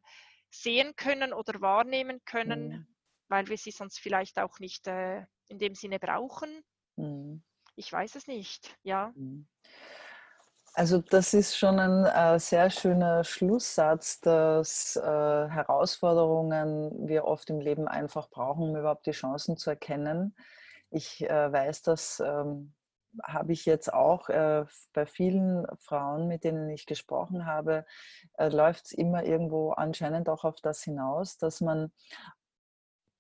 [0.51, 2.87] sehen können oder wahrnehmen können, mhm.
[3.29, 6.63] weil wir sie sonst vielleicht auch nicht äh, in dem Sinne brauchen.
[6.97, 7.43] Mhm.
[7.77, 9.13] Ich weiß es nicht, ja.
[10.77, 17.61] Also das ist schon ein äh, sehr schöner Schlusssatz, dass äh, Herausforderungen wir oft im
[17.61, 20.35] Leben einfach brauchen, um überhaupt die Chancen zu erkennen.
[20.91, 22.75] Ich äh, weiß, das ähm,
[23.23, 27.87] habe ich jetzt auch äh, bei vielen Frauen, mit denen ich gesprochen habe,
[28.37, 31.93] äh, läuft es immer irgendwo anscheinend auch auf das hinaus, dass man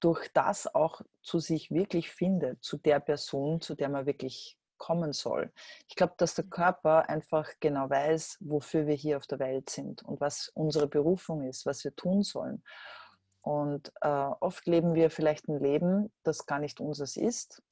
[0.00, 5.14] durch das auch zu sich wirklich findet, zu der Person, zu der man wirklich kommen
[5.14, 5.50] soll.
[5.88, 10.02] Ich glaube, dass der Körper einfach genau weiß, wofür wir hier auf der Welt sind
[10.02, 12.62] und was unsere Berufung ist, was wir tun sollen.
[13.40, 17.62] Und äh, oft leben wir vielleicht ein Leben, das gar nicht unseres ist.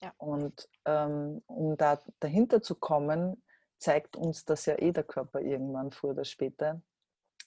[0.00, 0.14] Ja.
[0.16, 3.42] Und ähm, um da dahinter zu kommen,
[3.78, 6.80] zeigt uns das ja eh der Körper irgendwann früher oder später,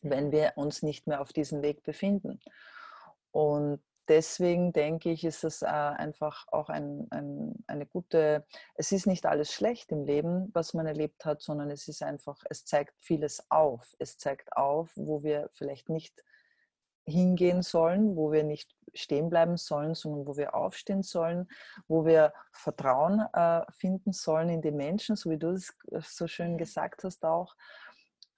[0.04, 2.40] wenn wir uns nicht mehr auf diesem Weg befinden.
[3.32, 8.46] Und deswegen denke ich, ist es äh, einfach auch ein, ein, eine gute,
[8.76, 12.44] es ist nicht alles schlecht im Leben, was man erlebt hat, sondern es ist einfach,
[12.50, 13.96] es zeigt vieles auf.
[14.00, 16.24] Es zeigt auf, wo wir vielleicht nicht
[17.08, 21.48] hingehen sollen, wo wir nicht stehen bleiben sollen, sondern wo wir aufstehen sollen,
[21.88, 26.28] wo wir Vertrauen äh, finden sollen in die Menschen, so wie du es äh, so
[26.28, 27.56] schön gesagt hast auch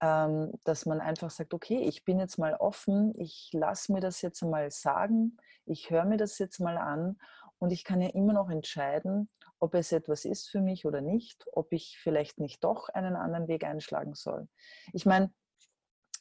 [0.01, 4.21] ähm, dass man einfach sagt, okay, ich bin jetzt mal offen, ich lasse mir das
[4.21, 7.17] jetzt mal sagen, ich höre mir das jetzt mal an
[7.59, 9.29] und ich kann ja immer noch entscheiden,
[9.59, 13.47] ob es etwas ist für mich oder nicht, ob ich vielleicht nicht doch einen anderen
[13.47, 14.47] Weg einschlagen soll.
[14.93, 15.31] Ich meine,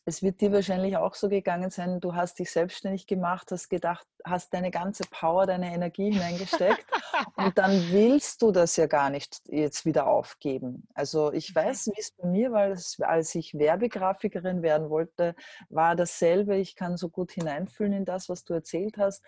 [0.09, 4.07] es wird dir wahrscheinlich auch so gegangen sein, du hast dich selbstständig gemacht, hast gedacht,
[4.25, 6.87] hast deine ganze Power, deine Energie hineingesteckt
[7.37, 10.87] und dann willst du das ja gar nicht jetzt wieder aufgeben.
[10.95, 11.59] Also ich mhm.
[11.59, 12.77] weiß, wie es bei mir war,
[13.09, 15.35] als ich Werbegrafikerin werden wollte,
[15.71, 16.57] war dasselbe.
[16.57, 19.25] Ich kann so gut hineinfühlen in das, was du erzählt hast.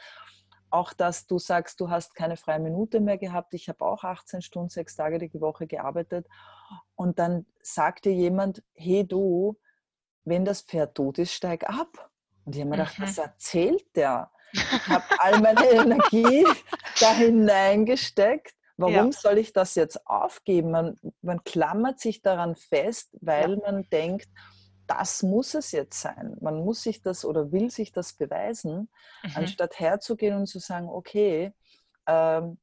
[0.70, 3.53] Auch, dass du sagst, du hast keine freie Minute mehr gehabt.
[3.55, 6.29] Ich habe auch 18 Stunden, sechs Tage die Woche gearbeitet.
[6.95, 9.57] Und dann sagt dir jemand, hey du,
[10.29, 12.11] wenn das Pferd tot ist, steig ab.
[12.45, 13.03] Und ich habe mir gedacht, mhm.
[13.05, 14.31] was erzählt der?
[14.53, 16.47] Ich habe all meine Energie
[17.01, 18.55] da hineingesteckt.
[18.76, 19.12] Warum ja.
[19.12, 20.70] soll ich das jetzt aufgeben?
[20.70, 23.59] Man, man klammert sich daran fest, weil ja.
[23.59, 24.29] man denkt,
[24.87, 26.37] das muss es jetzt sein.
[26.41, 28.89] Man muss sich das oder will sich das beweisen,
[29.22, 29.31] mhm.
[29.35, 31.53] anstatt herzugehen und zu sagen, okay,
[32.07, 32.59] ähm,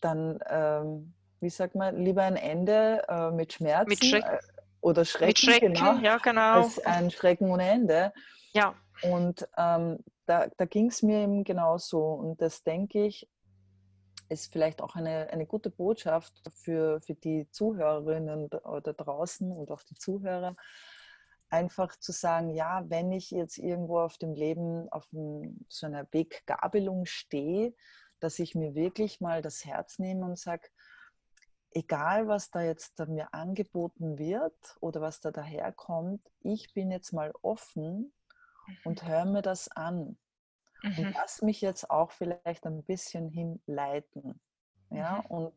[0.00, 4.04] dann, ähm, wie sagt man, lieber ein Ende äh, mit Schmerzen mit
[4.80, 6.62] oder Schrecken, mit Schrecken genau, ja, genau.
[6.62, 8.12] als ein Schrecken ohne Ende.
[8.52, 8.74] Ja.
[9.02, 12.00] Und ähm, da, da ging es mir eben genauso.
[12.00, 13.28] Und das denke ich,
[14.28, 19.82] ist vielleicht auch eine, eine gute Botschaft für, für die Zuhörerinnen da draußen und auch
[19.82, 20.56] die Zuhörer,
[21.50, 25.08] einfach zu sagen, ja, wenn ich jetzt irgendwo auf dem Leben auf
[25.68, 27.74] so einer Weggabelung stehe,
[28.20, 30.68] dass ich mir wirklich mal das Herz nehme und sage,
[31.72, 37.12] egal was da jetzt da mir angeboten wird oder was da daherkommt, ich bin jetzt
[37.12, 38.12] mal offen
[38.84, 39.08] und mhm.
[39.08, 40.18] höre mir das an.
[40.82, 40.98] Mhm.
[40.98, 44.40] Und lass mich jetzt auch vielleicht ein bisschen hinleiten.
[44.90, 45.26] Ja, mhm.
[45.26, 45.54] und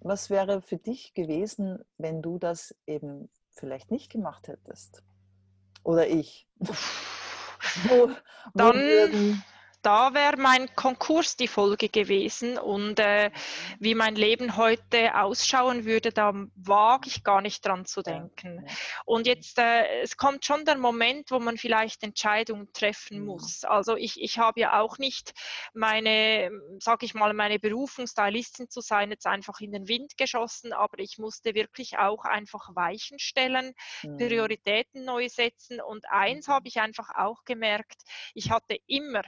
[0.00, 5.02] was wäre für dich gewesen, wenn du das eben vielleicht nicht gemacht hättest?
[5.84, 6.48] Oder ich?
[7.88, 8.14] wo, wo
[8.54, 9.44] Dann würden,
[9.82, 13.30] da wäre mein Konkurs die Folge gewesen und äh,
[13.80, 18.66] wie mein Leben heute ausschauen würde, da wage ich gar nicht dran zu denken.
[19.04, 23.26] Und jetzt, äh, es kommt schon der Moment, wo man vielleicht Entscheidungen treffen mhm.
[23.26, 23.64] muss.
[23.64, 25.32] Also ich, ich habe ja auch nicht
[25.74, 30.72] meine, sage ich mal, meine Berufung, Stylistin zu sein, jetzt einfach in den Wind geschossen,
[30.72, 33.74] aber ich musste wirklich auch einfach Weichen stellen,
[34.04, 34.16] mhm.
[34.16, 38.02] Prioritäten neu setzen und eins habe ich einfach auch gemerkt,
[38.34, 39.22] ich hatte immer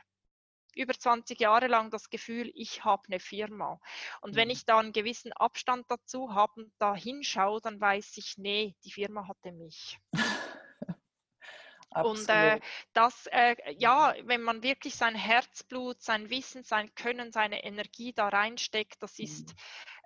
[0.77, 3.81] über 20 Jahre lang das Gefühl, ich habe eine Firma.
[4.21, 4.53] Und wenn mhm.
[4.53, 8.93] ich da einen gewissen Abstand dazu habe und da hinschaue, dann weiß ich, nee, die
[8.93, 9.99] Firma hatte mich.
[12.03, 12.59] Und äh,
[12.93, 18.29] das, äh, ja, wenn man wirklich sein Herzblut, sein Wissen, sein Können, seine Energie da
[18.29, 19.55] reinsteckt, das ist, mhm.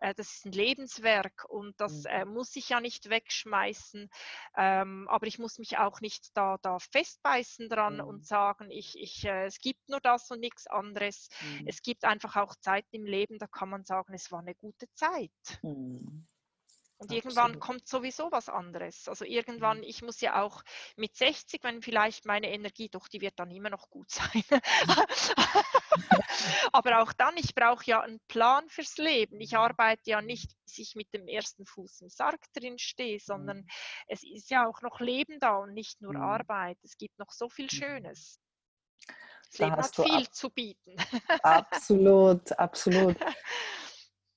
[0.00, 2.06] Äh, das ist ein Lebenswerk und das mhm.
[2.08, 4.08] Äh, muss ich ja nicht wegschmeißen.
[4.56, 8.04] Ähm, aber ich muss mich auch nicht da, da festbeißen dran mhm.
[8.04, 11.28] und sagen, ich, ich, äh, es gibt nur das und nichts anderes.
[11.40, 11.66] Mhm.
[11.66, 14.86] Es gibt einfach auch Zeiten im Leben, da kann man sagen, es war eine gute
[14.94, 15.30] Zeit.
[16.98, 17.04] Mhm.
[17.04, 17.24] Und Absolut.
[17.24, 19.08] irgendwann kommt sowieso was anderes.
[19.08, 19.84] Also irgendwann, mhm.
[19.84, 20.62] ich muss ja auch
[20.96, 24.42] mit 60, wenn vielleicht meine Energie, doch die wird dann immer noch gut sein.
[26.72, 29.40] Aber auch dann, ich brauche ja einen Plan fürs Leben.
[29.40, 33.58] Ich arbeite ja nicht, bis ich mit dem ersten Fuß im Sarg drin stehe, sondern
[33.58, 33.68] mhm.
[34.08, 36.22] es ist ja auch noch Leben da und nicht nur mhm.
[36.22, 36.78] Arbeit.
[36.82, 37.76] Es gibt noch so viel mhm.
[37.76, 38.40] Schönes.
[39.50, 40.96] Das da Leben hat viel zu bieten.
[41.42, 43.16] absolut, absolut.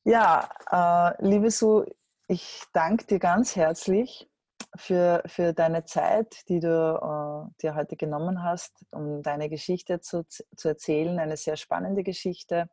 [0.03, 1.85] Ja, äh, liebe Sue,
[2.31, 4.29] ich danke dir ganz herzlich
[4.77, 10.25] für, für deine Zeit, die du äh, dir heute genommen hast, um deine Geschichte zu,
[10.25, 11.19] zu erzählen.
[11.19, 12.69] Eine sehr spannende Geschichte.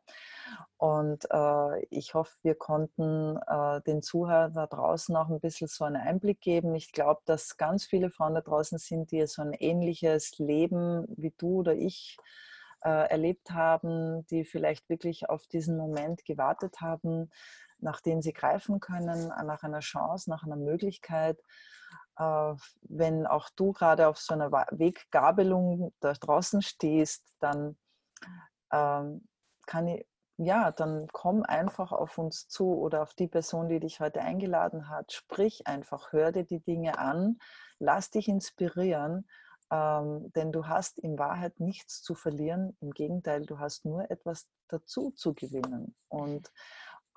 [0.77, 5.83] Und äh, ich hoffe, wir konnten äh, den Zuhörern da draußen auch ein bisschen so
[5.83, 6.73] einen Einblick geben.
[6.73, 11.33] Ich glaube, dass ganz viele Frauen da draußen sind, die so ein ähnliches Leben wie
[11.37, 12.15] du oder ich
[12.85, 17.29] äh, erlebt haben, die vielleicht wirklich auf diesen Moment gewartet haben,
[17.79, 21.39] nach denen sie greifen können, äh, nach einer Chance, nach einer Möglichkeit.
[22.17, 27.77] Äh, wenn auch du gerade auf so einer Weggabelung da draußen stehst, dann
[28.71, 29.27] ähm,
[29.65, 30.05] kann ich,
[30.37, 34.89] ja, dann komm einfach auf uns zu oder auf die Person, die dich heute eingeladen
[34.89, 35.11] hat.
[35.11, 37.39] Sprich einfach, hör dir die Dinge an,
[37.77, 39.27] lass dich inspirieren,
[39.71, 42.75] ähm, denn du hast in Wahrheit nichts zu verlieren.
[42.79, 45.95] Im Gegenteil, du hast nur etwas dazu zu gewinnen.
[46.07, 46.51] Und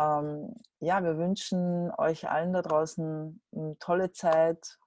[0.02, 4.78] ähm, ja, wir wünschen euch allen da draußen eine tolle Zeit,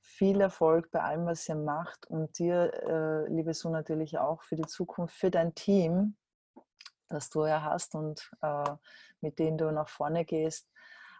[0.00, 4.56] viel Erfolg bei allem, was ihr macht und dir, äh, liebe Sue, natürlich auch für
[4.56, 6.16] die Zukunft, für dein Team,
[7.08, 8.70] das du ja hast und äh,
[9.20, 10.68] mit dem du nach vorne gehst.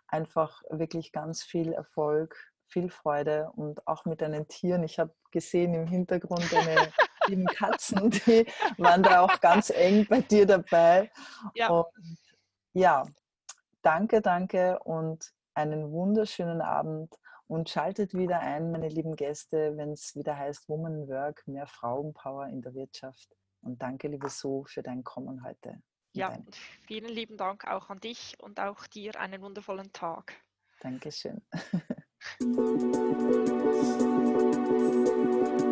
[0.08, 2.34] Einfach wirklich ganz viel Erfolg,
[2.66, 4.82] viel Freude und auch mit deinen Tieren.
[4.82, 6.90] Ich habe gesehen im Hintergrund deine
[7.28, 8.46] lieben Katzen, die
[8.78, 11.10] waren da auch ganz eng bei dir dabei.
[11.54, 11.68] Ja.
[11.68, 11.86] Und
[12.72, 13.04] ja,
[13.88, 17.14] danke, danke und einen wunderschönen Abend
[17.46, 22.48] und schaltet wieder ein, meine lieben Gäste, wenn es wieder heißt Woman Work, mehr Frauenpower
[22.48, 23.34] in der Wirtschaft.
[23.62, 25.80] Und danke, liebe Sue, für dein Kommen heute.
[26.12, 26.54] Ja, und
[26.86, 30.34] vielen lieben Dank auch an dich und auch dir einen wundervollen Tag.
[30.80, 31.40] Dankeschön.